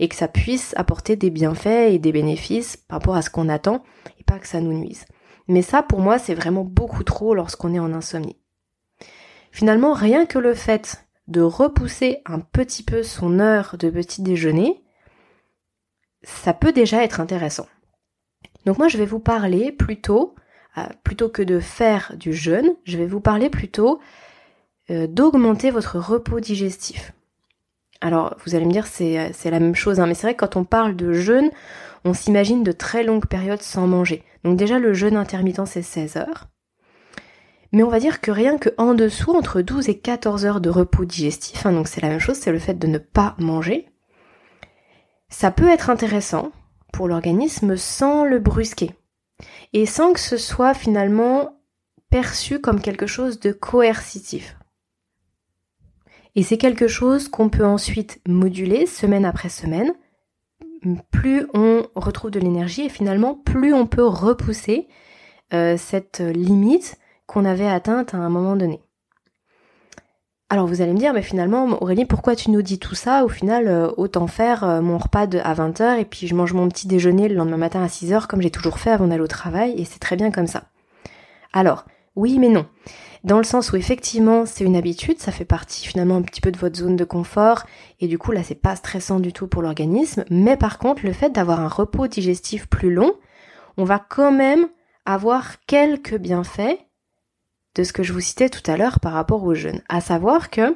et 0.00 0.08
que 0.08 0.16
ça 0.16 0.26
puisse 0.26 0.74
apporter 0.76 1.14
des 1.14 1.30
bienfaits 1.30 1.92
et 1.92 2.00
des 2.00 2.10
bénéfices 2.10 2.76
par 2.76 2.98
rapport 2.98 3.14
à 3.14 3.22
ce 3.22 3.30
qu'on 3.30 3.48
attend 3.48 3.84
et 4.18 4.24
pas 4.24 4.40
que 4.40 4.48
ça 4.48 4.60
nous 4.60 4.76
nuise. 4.76 5.04
Mais 5.48 5.62
ça, 5.62 5.82
pour 5.82 6.00
moi, 6.00 6.18
c'est 6.18 6.34
vraiment 6.34 6.64
beaucoup 6.64 7.04
trop 7.04 7.34
lorsqu'on 7.34 7.74
est 7.74 7.78
en 7.78 7.92
insomnie. 7.92 8.36
Finalement, 9.52 9.92
rien 9.94 10.26
que 10.26 10.38
le 10.38 10.54
fait 10.54 11.06
de 11.28 11.40
repousser 11.40 12.22
un 12.26 12.40
petit 12.40 12.82
peu 12.82 13.02
son 13.02 13.40
heure 13.40 13.76
de 13.78 13.90
petit 13.90 14.22
déjeuner, 14.22 14.82
ça 16.22 16.52
peut 16.52 16.72
déjà 16.72 17.02
être 17.02 17.20
intéressant. 17.20 17.66
Donc 18.64 18.78
moi 18.78 18.88
je 18.88 18.98
vais 18.98 19.06
vous 19.06 19.20
parler 19.20 19.72
plutôt, 19.72 20.34
euh, 20.76 20.82
plutôt 21.04 21.28
que 21.28 21.42
de 21.42 21.60
faire 21.60 22.12
du 22.16 22.32
jeûne, 22.32 22.74
je 22.84 22.98
vais 22.98 23.06
vous 23.06 23.20
parler 23.20 23.48
plutôt 23.48 24.00
euh, 24.90 25.06
d'augmenter 25.06 25.70
votre 25.70 25.98
repos 25.98 26.40
digestif. 26.40 27.12
Alors 28.00 28.36
vous 28.44 28.54
allez 28.54 28.66
me 28.66 28.72
dire 28.72 28.86
c'est, 28.86 29.18
euh, 29.18 29.28
c'est 29.32 29.50
la 29.50 29.60
même 29.60 29.76
chose, 29.76 30.00
hein, 30.00 30.06
mais 30.06 30.14
c'est 30.14 30.26
vrai 30.26 30.34
que 30.34 30.40
quand 30.40 30.56
on 30.56 30.64
parle 30.64 30.96
de 30.96 31.12
jeûne, 31.12 31.50
on 32.04 32.12
s'imagine 32.12 32.64
de 32.64 32.72
très 32.72 33.04
longues 33.04 33.26
périodes 33.26 33.62
sans 33.62 33.86
manger. 33.86 34.24
Donc 34.46 34.56
déjà 34.56 34.78
le 34.78 34.94
jeûne 34.94 35.16
intermittent 35.16 35.66
c'est 35.66 35.82
16 35.82 36.18
heures. 36.18 36.46
Mais 37.72 37.82
on 37.82 37.88
va 37.88 37.98
dire 37.98 38.20
que 38.20 38.30
rien 38.30 38.58
que 38.58 38.68
en 38.78 38.94
dessous, 38.94 39.32
entre 39.32 39.60
12 39.60 39.88
et 39.88 39.98
14 39.98 40.46
heures 40.46 40.60
de 40.60 40.70
repos 40.70 41.04
digestif, 41.04 41.66
hein, 41.66 41.72
donc 41.72 41.88
c'est 41.88 42.00
la 42.00 42.08
même 42.08 42.20
chose, 42.20 42.36
c'est 42.36 42.52
le 42.52 42.60
fait 42.60 42.78
de 42.78 42.86
ne 42.86 42.98
pas 42.98 43.34
manger, 43.38 43.88
ça 45.28 45.50
peut 45.50 45.68
être 45.68 45.90
intéressant 45.90 46.52
pour 46.92 47.08
l'organisme 47.08 47.76
sans 47.76 48.24
le 48.24 48.38
brusquer 48.38 48.92
et 49.72 49.84
sans 49.84 50.12
que 50.12 50.20
ce 50.20 50.36
soit 50.36 50.74
finalement 50.74 51.58
perçu 52.08 52.60
comme 52.60 52.80
quelque 52.80 53.08
chose 53.08 53.40
de 53.40 53.50
coercitif. 53.50 54.56
Et 56.36 56.44
c'est 56.44 56.56
quelque 56.56 56.86
chose 56.86 57.28
qu'on 57.28 57.48
peut 57.48 57.66
ensuite 57.66 58.20
moduler 58.28 58.86
semaine 58.86 59.24
après 59.24 59.48
semaine. 59.48 59.92
Plus 61.10 61.46
on 61.54 61.86
retrouve 61.94 62.30
de 62.30 62.40
l'énergie 62.40 62.82
et 62.82 62.88
finalement 62.88 63.34
plus 63.34 63.72
on 63.74 63.86
peut 63.86 64.06
repousser 64.06 64.88
euh, 65.52 65.76
cette 65.76 66.20
limite 66.20 66.96
qu'on 67.26 67.44
avait 67.44 67.68
atteinte 67.68 68.14
à 68.14 68.18
un 68.18 68.28
moment 68.28 68.56
donné. 68.56 68.80
Alors 70.48 70.68
vous 70.68 70.80
allez 70.80 70.92
me 70.92 70.98
dire, 70.98 71.12
mais 71.12 71.22
finalement, 71.22 71.82
Aurélie, 71.82 72.04
pourquoi 72.04 72.36
tu 72.36 72.52
nous 72.52 72.62
dis 72.62 72.78
tout 72.78 72.94
ça? 72.94 73.24
Au 73.24 73.28
final, 73.28 73.66
euh, 73.66 73.90
autant 73.96 74.28
faire 74.28 74.62
euh, 74.62 74.80
mon 74.80 74.96
repas 74.96 75.22
à 75.22 75.54
20h 75.54 75.98
et 75.98 76.04
puis 76.04 76.28
je 76.28 76.36
mange 76.36 76.52
mon 76.52 76.68
petit 76.68 76.86
déjeuner 76.86 77.28
le 77.28 77.34
lendemain 77.34 77.56
matin 77.56 77.82
à 77.82 77.88
6h 77.88 78.28
comme 78.28 78.40
j'ai 78.40 78.52
toujours 78.52 78.78
fait 78.78 78.90
avant 78.90 79.08
d'aller 79.08 79.22
au 79.22 79.26
travail 79.26 79.74
et 79.76 79.84
c'est 79.84 79.98
très 79.98 80.14
bien 80.14 80.30
comme 80.30 80.46
ça. 80.46 80.64
Alors, 81.52 81.84
oui 82.16 82.38
mais 82.38 82.48
non. 82.48 82.66
Dans 83.24 83.38
le 83.38 83.44
sens 83.44 83.72
où 83.72 83.76
effectivement 83.76 84.46
c'est 84.46 84.64
une 84.64 84.76
habitude, 84.76 85.18
ça 85.18 85.32
fait 85.32 85.44
partie 85.44 85.86
finalement 85.86 86.16
un 86.16 86.22
petit 86.22 86.40
peu 86.40 86.50
de 86.50 86.58
votre 86.58 86.76
zone 86.76 86.96
de 86.96 87.04
confort 87.04 87.64
et 88.00 88.08
du 88.08 88.18
coup 88.18 88.32
là 88.32 88.42
c'est 88.42 88.54
pas 88.54 88.76
stressant 88.76 89.20
du 89.20 89.32
tout 89.32 89.46
pour 89.46 89.62
l'organisme, 89.62 90.24
mais 90.30 90.56
par 90.56 90.78
contre 90.78 91.04
le 91.04 91.12
fait 91.12 91.30
d'avoir 91.30 91.60
un 91.60 91.68
repos 91.68 92.08
digestif 92.08 92.66
plus 92.66 92.92
long, 92.92 93.14
on 93.76 93.84
va 93.84 93.98
quand 93.98 94.32
même 94.32 94.66
avoir 95.04 95.60
quelques 95.66 96.16
bienfaits 96.16 96.78
de 97.74 97.84
ce 97.84 97.92
que 97.92 98.02
je 98.02 98.12
vous 98.12 98.20
citais 98.20 98.48
tout 98.48 98.68
à 98.70 98.76
l'heure 98.76 99.00
par 99.00 99.12
rapport 99.12 99.44
au 99.44 99.54
jeûne. 99.54 99.82
À 99.88 100.00
savoir 100.00 100.50
que 100.50 100.74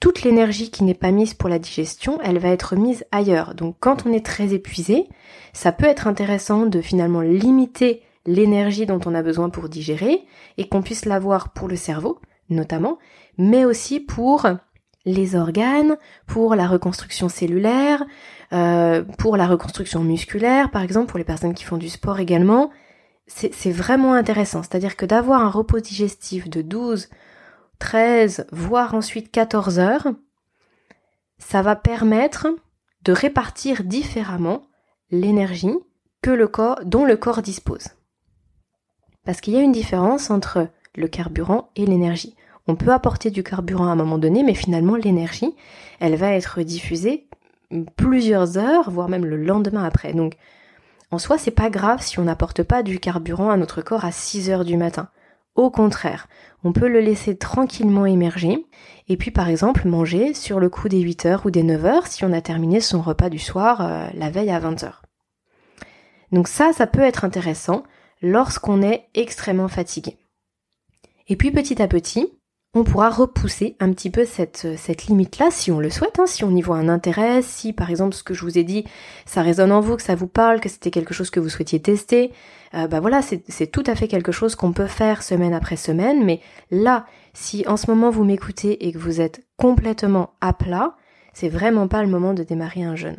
toute 0.00 0.22
l'énergie 0.22 0.70
qui 0.70 0.84
n'est 0.84 0.94
pas 0.94 1.10
mise 1.10 1.34
pour 1.34 1.48
la 1.48 1.58
digestion, 1.58 2.18
elle 2.22 2.38
va 2.38 2.48
être 2.48 2.74
mise 2.74 3.04
ailleurs. 3.12 3.54
Donc 3.54 3.76
quand 3.80 4.06
on 4.06 4.12
est 4.12 4.24
très 4.24 4.54
épuisé, 4.54 5.08
ça 5.52 5.72
peut 5.72 5.86
être 5.86 6.06
intéressant 6.06 6.66
de 6.66 6.80
finalement 6.80 7.20
limiter 7.20 8.02
l'énergie 8.26 8.86
dont 8.86 9.00
on 9.06 9.14
a 9.14 9.22
besoin 9.22 9.50
pour 9.50 9.68
digérer 9.68 10.24
et 10.56 10.68
qu'on 10.68 10.82
puisse 10.82 11.04
l'avoir 11.04 11.52
pour 11.52 11.68
le 11.68 11.76
cerveau 11.76 12.20
notamment, 12.48 12.98
mais 13.38 13.64
aussi 13.64 14.00
pour 14.00 14.46
les 15.06 15.36
organes, 15.36 15.96
pour 16.26 16.56
la 16.56 16.66
reconstruction 16.66 17.28
cellulaire, 17.28 18.04
euh, 18.52 19.04
pour 19.18 19.36
la 19.36 19.46
reconstruction 19.46 20.02
musculaire 20.02 20.70
par 20.70 20.82
exemple, 20.82 21.06
pour 21.06 21.18
les 21.18 21.24
personnes 21.24 21.54
qui 21.54 21.64
font 21.64 21.78
du 21.78 21.88
sport 21.88 22.18
également 22.18 22.70
c'est 23.32 23.70
vraiment 23.70 24.14
intéressant. 24.14 24.62
C'est-à-dire 24.62 24.96
que 24.96 25.06
d'avoir 25.06 25.42
un 25.42 25.50
repos 25.50 25.80
digestif 25.80 26.48
de 26.48 26.62
12, 26.62 27.08
13, 27.78 28.46
voire 28.52 28.94
ensuite 28.94 29.30
14 29.30 29.78
heures, 29.78 30.08
ça 31.38 31.62
va 31.62 31.76
permettre 31.76 32.48
de 33.02 33.12
répartir 33.12 33.84
différemment 33.84 34.62
l'énergie 35.10 35.74
que 36.22 36.30
le 36.30 36.48
corps, 36.48 36.80
dont 36.84 37.04
le 37.04 37.16
corps 37.16 37.42
dispose. 37.42 37.88
Parce 39.30 39.40
qu'il 39.40 39.54
y 39.54 39.58
a 39.58 39.62
une 39.62 39.70
différence 39.70 40.28
entre 40.28 40.66
le 40.96 41.06
carburant 41.06 41.70
et 41.76 41.86
l'énergie. 41.86 42.34
On 42.66 42.74
peut 42.74 42.90
apporter 42.90 43.30
du 43.30 43.44
carburant 43.44 43.86
à 43.86 43.92
un 43.92 43.94
moment 43.94 44.18
donné, 44.18 44.42
mais 44.42 44.54
finalement 44.54 44.96
l'énergie, 44.96 45.54
elle 46.00 46.16
va 46.16 46.32
être 46.32 46.62
diffusée 46.62 47.28
plusieurs 47.94 48.58
heures, 48.58 48.90
voire 48.90 49.08
même 49.08 49.24
le 49.24 49.36
lendemain 49.36 49.84
après. 49.84 50.14
Donc, 50.14 50.36
en 51.12 51.20
soi, 51.20 51.38
c'est 51.38 51.52
pas 51.52 51.70
grave 51.70 52.02
si 52.02 52.18
on 52.18 52.24
n'apporte 52.24 52.64
pas 52.64 52.82
du 52.82 52.98
carburant 52.98 53.50
à 53.50 53.56
notre 53.56 53.82
corps 53.82 54.04
à 54.04 54.10
6 54.10 54.50
heures 54.50 54.64
du 54.64 54.76
matin. 54.76 55.10
Au 55.54 55.70
contraire, 55.70 56.26
on 56.64 56.72
peut 56.72 56.88
le 56.88 56.98
laisser 56.98 57.36
tranquillement 57.36 58.06
émerger 58.06 58.66
et 59.08 59.16
puis 59.16 59.30
par 59.30 59.48
exemple 59.48 59.86
manger 59.86 60.34
sur 60.34 60.58
le 60.58 60.68
coup 60.68 60.88
des 60.88 61.02
8 61.02 61.26
heures 61.26 61.46
ou 61.46 61.52
des 61.52 61.62
9 61.62 61.84
heures 61.84 62.06
si 62.08 62.24
on 62.24 62.32
a 62.32 62.40
terminé 62.40 62.80
son 62.80 63.00
repas 63.00 63.28
du 63.28 63.38
soir 63.38 63.80
euh, 63.80 64.08
la 64.12 64.28
veille 64.28 64.50
à 64.50 64.58
20 64.58 64.82
heures. 64.82 65.02
Donc 66.32 66.48
ça, 66.48 66.72
ça 66.72 66.88
peut 66.88 67.02
être 67.02 67.24
intéressant 67.24 67.84
lorsqu'on 68.22 68.82
est 68.82 69.08
extrêmement 69.14 69.68
fatigué. 69.68 70.16
Et 71.28 71.36
puis 71.36 71.50
petit 71.50 71.80
à 71.80 71.88
petit, 71.88 72.28
on 72.74 72.84
pourra 72.84 73.10
repousser 73.10 73.76
un 73.80 73.92
petit 73.92 74.10
peu 74.10 74.24
cette, 74.24 74.68
cette 74.76 75.06
limite-là 75.06 75.50
si 75.50 75.72
on 75.72 75.80
le 75.80 75.90
souhaite, 75.90 76.20
hein, 76.20 76.26
si 76.26 76.44
on 76.44 76.54
y 76.54 76.62
voit 76.62 76.76
un 76.76 76.88
intérêt, 76.88 77.42
si 77.42 77.72
par 77.72 77.90
exemple 77.90 78.14
ce 78.14 78.22
que 78.22 78.34
je 78.34 78.42
vous 78.42 78.58
ai 78.58 78.64
dit, 78.64 78.84
ça 79.26 79.42
résonne 79.42 79.72
en 79.72 79.80
vous, 79.80 79.96
que 79.96 80.02
ça 80.02 80.14
vous 80.14 80.28
parle, 80.28 80.60
que 80.60 80.68
c'était 80.68 80.92
quelque 80.92 81.14
chose 81.14 81.30
que 81.30 81.40
vous 81.40 81.48
souhaitiez 81.48 81.80
tester, 81.80 82.32
euh, 82.74 82.86
bah 82.86 83.00
voilà, 83.00 83.22
c'est 83.22 83.66
tout 83.66 83.82
à 83.86 83.96
fait 83.96 84.06
quelque 84.06 84.30
chose 84.30 84.54
qu'on 84.54 84.72
peut 84.72 84.86
faire 84.86 85.24
semaine 85.24 85.54
après 85.54 85.76
semaine, 85.76 86.24
mais 86.24 86.40
là, 86.70 87.06
si 87.32 87.66
en 87.66 87.76
ce 87.76 87.90
moment 87.90 88.10
vous 88.10 88.24
m'écoutez 88.24 88.86
et 88.86 88.92
que 88.92 88.98
vous 88.98 89.20
êtes 89.20 89.40
complètement 89.56 90.34
à 90.40 90.52
plat, 90.52 90.96
c'est 91.32 91.48
vraiment 91.48 91.88
pas 91.88 92.02
le 92.02 92.08
moment 92.08 92.34
de 92.34 92.44
démarrer 92.44 92.84
un 92.84 92.94
jeûne. 92.94 93.18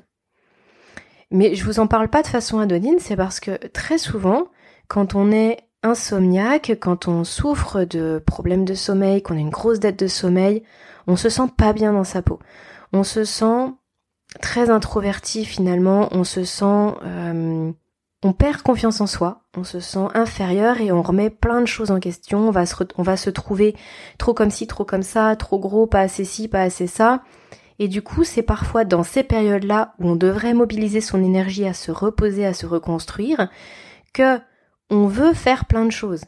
Mais 1.30 1.56
je 1.56 1.66
vous 1.66 1.80
en 1.80 1.88
parle 1.88 2.10
pas 2.10 2.22
de 2.22 2.28
façon 2.28 2.60
anodine, 2.60 3.00
c'est 3.00 3.16
parce 3.18 3.42
que 3.42 3.52
très 3.68 3.98
souvent, 3.98 4.48
quand 4.92 5.16
on 5.16 5.32
est 5.32 5.60
insomniaque, 5.84 6.78
quand 6.82 7.08
on 7.08 7.24
souffre 7.24 7.86
de 7.86 8.22
problèmes 8.26 8.66
de 8.66 8.74
sommeil, 8.74 9.22
qu'on 9.22 9.38
a 9.38 9.40
une 9.40 9.50
grosse 9.50 9.80
dette 9.80 9.98
de 9.98 10.08
sommeil, 10.08 10.64
on 11.08 11.16
se 11.16 11.30
sent 11.30 11.48
pas 11.56 11.72
bien 11.72 11.94
dans 11.94 12.04
sa 12.04 12.22
peau. 12.22 12.40
On 12.92 13.06
se 13.06 13.24
sent 13.24 13.72
très 14.42 14.70
introverti 14.70 15.46
finalement, 15.46 16.10
on 16.12 16.26
se 16.26 16.44
sent... 16.44 16.96
Euh, 17.06 17.72
on 18.22 18.34
perd 18.34 18.64
confiance 18.64 19.00
en 19.00 19.08
soi, 19.08 19.44
on 19.56 19.64
se 19.64 19.80
sent 19.80 20.08
inférieur 20.14 20.82
et 20.82 20.92
on 20.92 21.02
remet 21.02 21.30
plein 21.30 21.62
de 21.62 21.68
choses 21.68 21.90
en 21.90 22.02
question, 22.02 22.50
on 22.50 22.52
va 22.52 22.66
se, 22.66 22.76
on 22.98 23.02
va 23.02 23.16
se 23.16 23.30
trouver 23.30 23.78
trop 24.18 24.34
comme 24.34 24.52
ci, 24.52 24.68
trop 24.68 24.84
comme 24.84 25.04
ça, 25.04 25.38
trop 25.38 25.58
gros, 25.58 25.88
pas 25.88 26.02
assez 26.02 26.26
ci, 26.26 26.50
pas 26.50 26.64
assez 26.64 26.88
ça. 26.88 27.24
Et 27.80 27.88
du 27.88 28.02
coup, 28.02 28.26
c'est 28.26 28.44
parfois 28.44 28.84
dans 28.84 29.04
ces 29.04 29.24
périodes-là 29.24 29.94
où 30.00 30.10
on 30.10 30.16
devrait 30.18 30.54
mobiliser 30.54 31.00
son 31.00 31.24
énergie 31.24 31.66
à 31.66 31.74
se 31.74 31.92
reposer, 31.92 32.46
à 32.46 32.54
se 32.54 32.66
reconstruire, 32.66 33.50
que 34.14 34.42
on 34.92 35.08
veut 35.08 35.34
faire 35.34 35.66
plein 35.66 35.86
de 35.86 35.92
choses. 35.92 36.26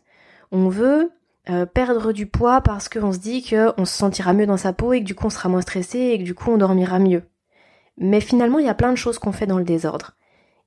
On 0.51 0.69
veut 0.69 1.11
euh, 1.49 1.65
perdre 1.65 2.13
du 2.13 2.25
poids 2.25 2.61
parce 2.61 2.87
qu'on 2.87 3.11
se 3.11 3.19
dit 3.19 3.43
qu'on 3.43 3.85
se 3.85 3.93
sentira 3.93 4.33
mieux 4.33 4.45
dans 4.45 4.57
sa 4.57 4.71
peau 4.71 4.93
et 4.93 5.01
que 5.01 5.05
du 5.05 5.13
coup 5.13 5.27
on 5.27 5.29
sera 5.29 5.49
moins 5.49 5.61
stressé 5.61 5.99
et 5.99 6.17
que 6.17 6.23
du 6.23 6.33
coup 6.33 6.49
on 6.49 6.57
dormira 6.57 6.97
mieux. 6.99 7.23
Mais 7.97 8.21
finalement, 8.21 8.57
il 8.57 8.65
y 8.65 8.69
a 8.69 8.73
plein 8.73 8.91
de 8.91 8.97
choses 8.97 9.19
qu'on 9.19 9.33
fait 9.33 9.45
dans 9.45 9.59
le 9.59 9.65
désordre. 9.65 10.15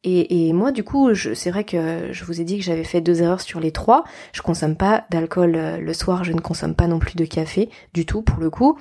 Et, 0.09 0.52
moi, 0.52 0.70
du 0.70 0.85
coup, 0.85 1.12
c'est 1.16 1.50
vrai 1.50 1.64
que 1.64 2.12
je 2.12 2.24
vous 2.24 2.40
ai 2.40 2.44
dit 2.44 2.59
que 2.59 2.64
j'avais 2.64 2.85
fait 2.85 3.00
deux 3.00 3.22
erreurs 3.22 3.40
sur 3.40 3.59
les 3.59 3.72
trois. 3.72 4.04
Je 4.32 4.40
consomme 4.40 4.76
pas 4.76 5.04
d'alcool 5.11 5.56
euh, 5.56 5.78
le 5.78 5.92
soir, 5.92 6.22
je 6.22 6.32
ne 6.32 6.38
consomme 6.38 6.76
pas 6.76 6.87
non 6.87 7.00
plus 7.00 7.16
de 7.16 7.24
café 7.24 7.70
du 7.92 8.06
tout 8.06 8.22
pour 8.22 8.38
le 8.38 8.48
coup, 8.48 8.78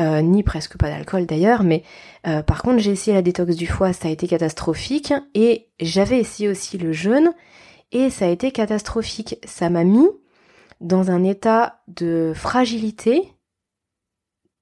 euh, 0.00 0.22
ni 0.22 0.42
presque 0.42 0.78
pas 0.78 0.88
d'alcool 0.88 1.26
d'ailleurs. 1.26 1.62
Mais 1.62 1.82
par 2.22 2.62
contre, 2.62 2.78
j'ai 2.78 2.92
essayé 2.92 3.14
la 3.14 3.20
détox 3.20 3.54
du 3.54 3.66
foie, 3.66 3.92
ça 3.92 4.08
a 4.08 4.10
été 4.10 4.26
catastrophique. 4.26 5.12
Et 5.34 5.68
j'avais 5.78 6.20
essayé 6.20 6.48
aussi 6.48 6.78
le 6.78 6.92
jeûne 6.92 7.32
et 7.92 8.10
ça 8.10 8.24
a 8.24 8.28
été 8.28 8.50
catastrophique. 8.50 9.38
Ça 9.46 9.70
m'a 9.70 9.84
mis 9.84 10.08
dans 10.80 11.10
un 11.10 11.22
état 11.22 11.82
de 11.88 12.32
fragilité 12.34 13.28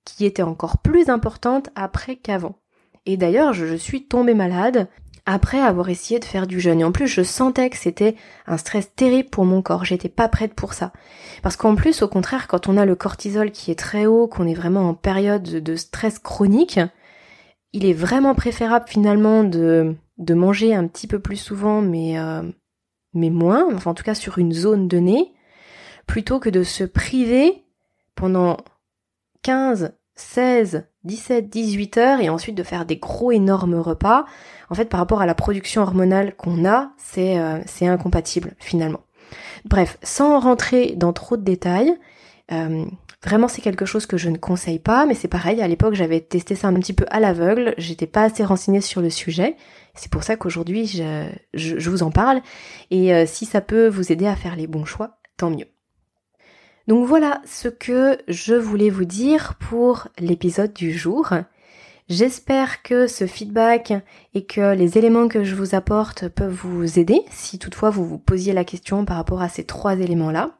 qui 0.04 0.24
était 0.24 0.42
encore 0.42 0.78
plus 0.78 1.08
importante 1.08 1.70
après 1.74 2.16
qu'avant. 2.16 2.56
Et 3.06 3.16
d'ailleurs, 3.16 3.54
je, 3.54 3.74
suis 3.76 4.06
tombée 4.06 4.34
malade 4.34 4.88
après 5.26 5.60
avoir 5.60 5.88
essayé 5.88 6.18
de 6.18 6.24
faire 6.24 6.46
du 6.46 6.60
jeûne. 6.60 6.80
Et 6.80 6.84
en 6.84 6.92
plus, 6.92 7.06
je 7.06 7.22
sentais 7.22 7.70
que 7.70 7.76
c'était 7.76 8.16
un 8.46 8.56
stress 8.56 8.94
terrible 8.94 9.30
pour 9.30 9.44
mon 9.44 9.62
corps. 9.62 9.84
J'étais 9.84 10.08
pas 10.08 10.28
prête 10.28 10.54
pour 10.54 10.74
ça. 10.74 10.92
Parce 11.42 11.56
qu'en 11.56 11.76
plus, 11.76 12.02
au 12.02 12.08
contraire, 12.08 12.48
quand 12.48 12.68
on 12.68 12.76
a 12.76 12.84
le 12.84 12.96
cortisol 12.96 13.50
qui 13.50 13.70
est 13.70 13.78
très 13.78 14.06
haut, 14.06 14.26
qu'on 14.26 14.46
est 14.46 14.54
vraiment 14.54 14.88
en 14.88 14.94
période 14.94 15.42
de 15.42 15.76
stress 15.76 16.18
chronique, 16.18 16.80
il 17.72 17.86
est 17.86 17.94
vraiment 17.94 18.34
préférable 18.34 18.86
finalement 18.88 19.44
de, 19.44 19.94
de 20.18 20.34
manger 20.34 20.74
un 20.74 20.86
petit 20.86 21.06
peu 21.06 21.20
plus 21.20 21.36
souvent, 21.36 21.80
mais 21.80 22.18
euh, 22.18 22.42
mais 23.14 23.30
moins, 23.30 23.74
enfin 23.74 23.90
en 23.90 23.94
tout 23.94 24.04
cas 24.04 24.14
sur 24.14 24.38
une 24.38 24.52
zone 24.52 24.88
donnée, 24.88 25.34
plutôt 26.06 26.40
que 26.40 26.50
de 26.50 26.62
se 26.62 26.84
priver 26.84 27.64
pendant 28.14 28.56
15, 29.42 29.94
16, 30.14 30.86
17, 31.04 31.48
18 31.48 31.96
heures 31.96 32.20
et 32.20 32.28
ensuite 32.28 32.54
de 32.54 32.62
faire 32.62 32.84
des 32.84 32.96
gros 32.96 33.32
énormes 33.32 33.76
repas. 33.76 34.26
En 34.68 34.74
fait, 34.74 34.86
par 34.86 35.00
rapport 35.00 35.22
à 35.22 35.26
la 35.26 35.34
production 35.34 35.82
hormonale 35.82 36.36
qu'on 36.36 36.68
a, 36.68 36.92
c'est 36.98 37.38
euh, 37.38 37.60
incompatible 37.82 38.54
finalement. 38.58 39.00
Bref, 39.64 39.98
sans 40.02 40.40
rentrer 40.40 40.94
dans 40.96 41.12
trop 41.12 41.36
de 41.36 41.42
détails, 41.42 41.96
euh, 42.52 42.84
vraiment 43.24 43.48
c'est 43.48 43.62
quelque 43.62 43.84
chose 43.84 44.06
que 44.06 44.16
je 44.16 44.28
ne 44.28 44.36
conseille 44.36 44.78
pas, 44.78 45.06
mais 45.06 45.14
c'est 45.14 45.28
pareil, 45.28 45.60
à 45.60 45.68
l'époque 45.68 45.94
j'avais 45.94 46.20
testé 46.20 46.54
ça 46.54 46.68
un 46.68 46.74
petit 46.74 46.92
peu 46.92 47.04
à 47.10 47.20
l'aveugle, 47.20 47.74
j'étais 47.78 48.06
pas 48.06 48.24
assez 48.24 48.44
renseignée 48.44 48.80
sur 48.80 49.02
le 49.02 49.10
sujet, 49.10 49.56
c'est 49.94 50.10
pour 50.10 50.22
ça 50.22 50.36
qu'aujourd'hui 50.36 50.86
je, 50.86 51.90
vous 51.90 52.02
en 52.02 52.10
parle. 52.10 52.40
Et 52.90 53.14
euh, 53.14 53.24
si 53.26 53.44
ça 53.44 53.60
peut 53.60 53.88
vous 53.88 54.12
aider 54.12 54.26
à 54.26 54.36
faire 54.36 54.56
les 54.56 54.66
bons 54.66 54.84
choix, 54.84 55.18
tant 55.36 55.50
mieux. 55.50 55.66
Donc 56.88 57.06
voilà 57.06 57.40
ce 57.44 57.68
que 57.68 58.18
je 58.26 58.54
voulais 58.54 58.90
vous 58.90 59.04
dire 59.04 59.54
pour 59.60 60.08
l'épisode 60.18 60.72
du 60.72 60.92
jour. 60.92 61.32
J'espère 62.08 62.82
que 62.82 63.06
ce 63.06 63.28
feedback 63.28 63.92
et 64.34 64.44
que 64.44 64.74
les 64.74 64.98
éléments 64.98 65.28
que 65.28 65.44
je 65.44 65.54
vous 65.54 65.76
apporte 65.76 66.26
peuvent 66.28 66.52
vous 66.52 66.98
aider 66.98 67.20
si 67.30 67.60
toutefois 67.60 67.90
vous 67.90 68.04
vous 68.04 68.18
posiez 68.18 68.52
la 68.52 68.64
question 68.64 69.04
par 69.04 69.16
rapport 69.16 69.42
à 69.42 69.48
ces 69.48 69.62
trois 69.62 69.94
éléments-là. 69.94 70.59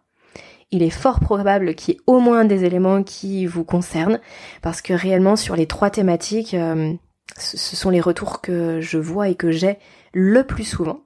Il 0.73 0.83
est 0.83 0.91
fort 0.91 1.21
probable 1.21 1.75
qu'il 1.75 1.95
y 1.95 1.97
ait 1.97 2.01
au 2.07 2.21
moins 2.21 2.45
des 2.45 2.65
éléments 2.65 3.03
qui 3.03 3.47
vous 3.47 3.65
concernent 3.65 4.21
parce 4.63 4.83
que 4.83 4.93
réellement 4.93 5.37
sur 5.37 5.57
les 5.57 5.67
trois 5.67 5.91
thématiques, 5.91 6.55
euh, 6.55 6.93
ce 7.37 7.77
sont 7.77 7.91
les 7.91 8.01
retours 8.01 8.41
que 8.41 8.81
je 8.81 8.99
vois 8.99 9.29
et 9.29 9.35
que 9.35 9.51
j'ai 9.51 9.79
le 10.13 10.45
plus 10.45 10.65
souvent. 10.65 11.01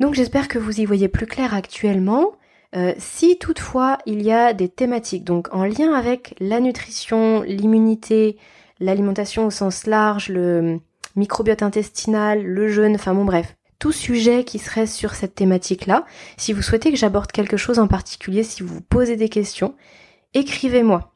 Donc 0.00 0.14
j'espère 0.14 0.48
que 0.48 0.58
vous 0.58 0.80
y 0.80 0.84
voyez 0.84 1.08
plus 1.08 1.26
clair 1.26 1.54
actuellement. 1.54 2.32
Euh, 2.76 2.92
si 2.98 3.38
toutefois 3.38 3.98
il 4.06 4.22
y 4.22 4.30
a 4.30 4.52
des 4.52 4.68
thématiques, 4.68 5.24
donc 5.24 5.48
en 5.52 5.64
lien 5.64 5.92
avec 5.92 6.34
la 6.38 6.60
nutrition, 6.60 7.42
l'immunité, 7.42 8.36
l'alimentation 8.78 9.46
au 9.46 9.50
sens 9.50 9.86
large, 9.86 10.28
le 10.28 10.78
microbiote 11.16 11.62
intestinal, 11.62 12.44
le 12.44 12.68
jeûne, 12.68 12.94
enfin 12.94 13.14
bon 13.14 13.24
bref, 13.24 13.56
tout 13.78 13.92
sujet 13.92 14.44
qui 14.44 14.58
serait 14.58 14.86
sur 14.86 15.14
cette 15.14 15.34
thématique-là, 15.34 16.04
si 16.36 16.52
vous 16.52 16.62
souhaitez 16.62 16.90
que 16.90 16.96
j'aborde 16.96 17.32
quelque 17.32 17.56
chose 17.56 17.78
en 17.78 17.86
particulier, 17.86 18.42
si 18.42 18.62
vous 18.62 18.74
vous 18.74 18.80
posez 18.80 19.16
des 19.16 19.28
questions, 19.28 19.74
écrivez-moi. 20.34 21.14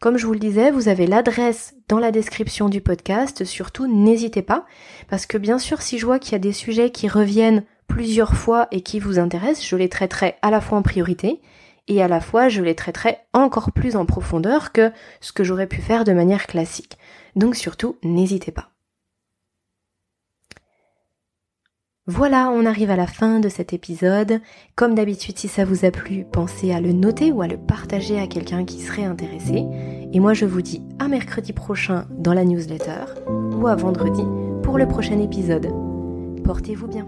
Comme 0.00 0.16
je 0.16 0.26
vous 0.26 0.32
le 0.32 0.38
disais, 0.38 0.70
vous 0.70 0.88
avez 0.88 1.06
l'adresse 1.06 1.74
dans 1.88 1.98
la 1.98 2.12
description 2.12 2.68
du 2.68 2.80
podcast. 2.80 3.44
Surtout, 3.44 3.86
n'hésitez 3.86 4.42
pas, 4.42 4.64
parce 5.08 5.26
que 5.26 5.38
bien 5.38 5.58
sûr, 5.58 5.82
si 5.82 5.98
je 5.98 6.06
vois 6.06 6.18
qu'il 6.18 6.32
y 6.32 6.36
a 6.36 6.40
des 6.40 6.52
sujets 6.52 6.90
qui 6.90 7.08
reviennent 7.08 7.64
plusieurs 7.88 8.34
fois 8.34 8.68
et 8.70 8.82
qui 8.82 9.00
vous 9.00 9.18
intéressent, 9.18 9.66
je 9.66 9.76
les 9.76 9.88
traiterai 9.88 10.36
à 10.42 10.50
la 10.50 10.60
fois 10.60 10.78
en 10.78 10.82
priorité 10.82 11.40
et 11.88 12.02
à 12.02 12.08
la 12.08 12.20
fois 12.20 12.48
je 12.48 12.62
les 12.62 12.74
traiterai 12.74 13.16
encore 13.32 13.72
plus 13.72 13.96
en 13.96 14.06
profondeur 14.06 14.72
que 14.72 14.92
ce 15.20 15.32
que 15.32 15.42
j'aurais 15.42 15.66
pu 15.66 15.80
faire 15.80 16.04
de 16.04 16.12
manière 16.12 16.46
classique. 16.46 16.98
Donc 17.34 17.56
surtout, 17.56 17.96
n'hésitez 18.04 18.52
pas. 18.52 18.70
Voilà, 22.10 22.50
on 22.50 22.64
arrive 22.64 22.90
à 22.90 22.96
la 22.96 23.06
fin 23.06 23.38
de 23.38 23.50
cet 23.50 23.74
épisode. 23.74 24.40
Comme 24.76 24.94
d'habitude, 24.94 25.38
si 25.38 25.46
ça 25.46 25.66
vous 25.66 25.84
a 25.84 25.90
plu, 25.90 26.24
pensez 26.24 26.72
à 26.72 26.80
le 26.80 26.92
noter 26.92 27.32
ou 27.32 27.42
à 27.42 27.46
le 27.46 27.58
partager 27.58 28.18
à 28.18 28.26
quelqu'un 28.26 28.64
qui 28.64 28.80
serait 28.80 29.04
intéressé. 29.04 29.66
Et 30.10 30.18
moi, 30.18 30.32
je 30.32 30.46
vous 30.46 30.62
dis 30.62 30.82
à 30.98 31.06
mercredi 31.08 31.52
prochain 31.52 32.06
dans 32.12 32.32
la 32.32 32.46
newsletter 32.46 33.04
ou 33.28 33.66
à 33.66 33.76
vendredi 33.76 34.22
pour 34.62 34.78
le 34.78 34.88
prochain 34.88 35.20
épisode. 35.20 35.68
Portez-vous 36.44 36.88
bien. 36.88 37.06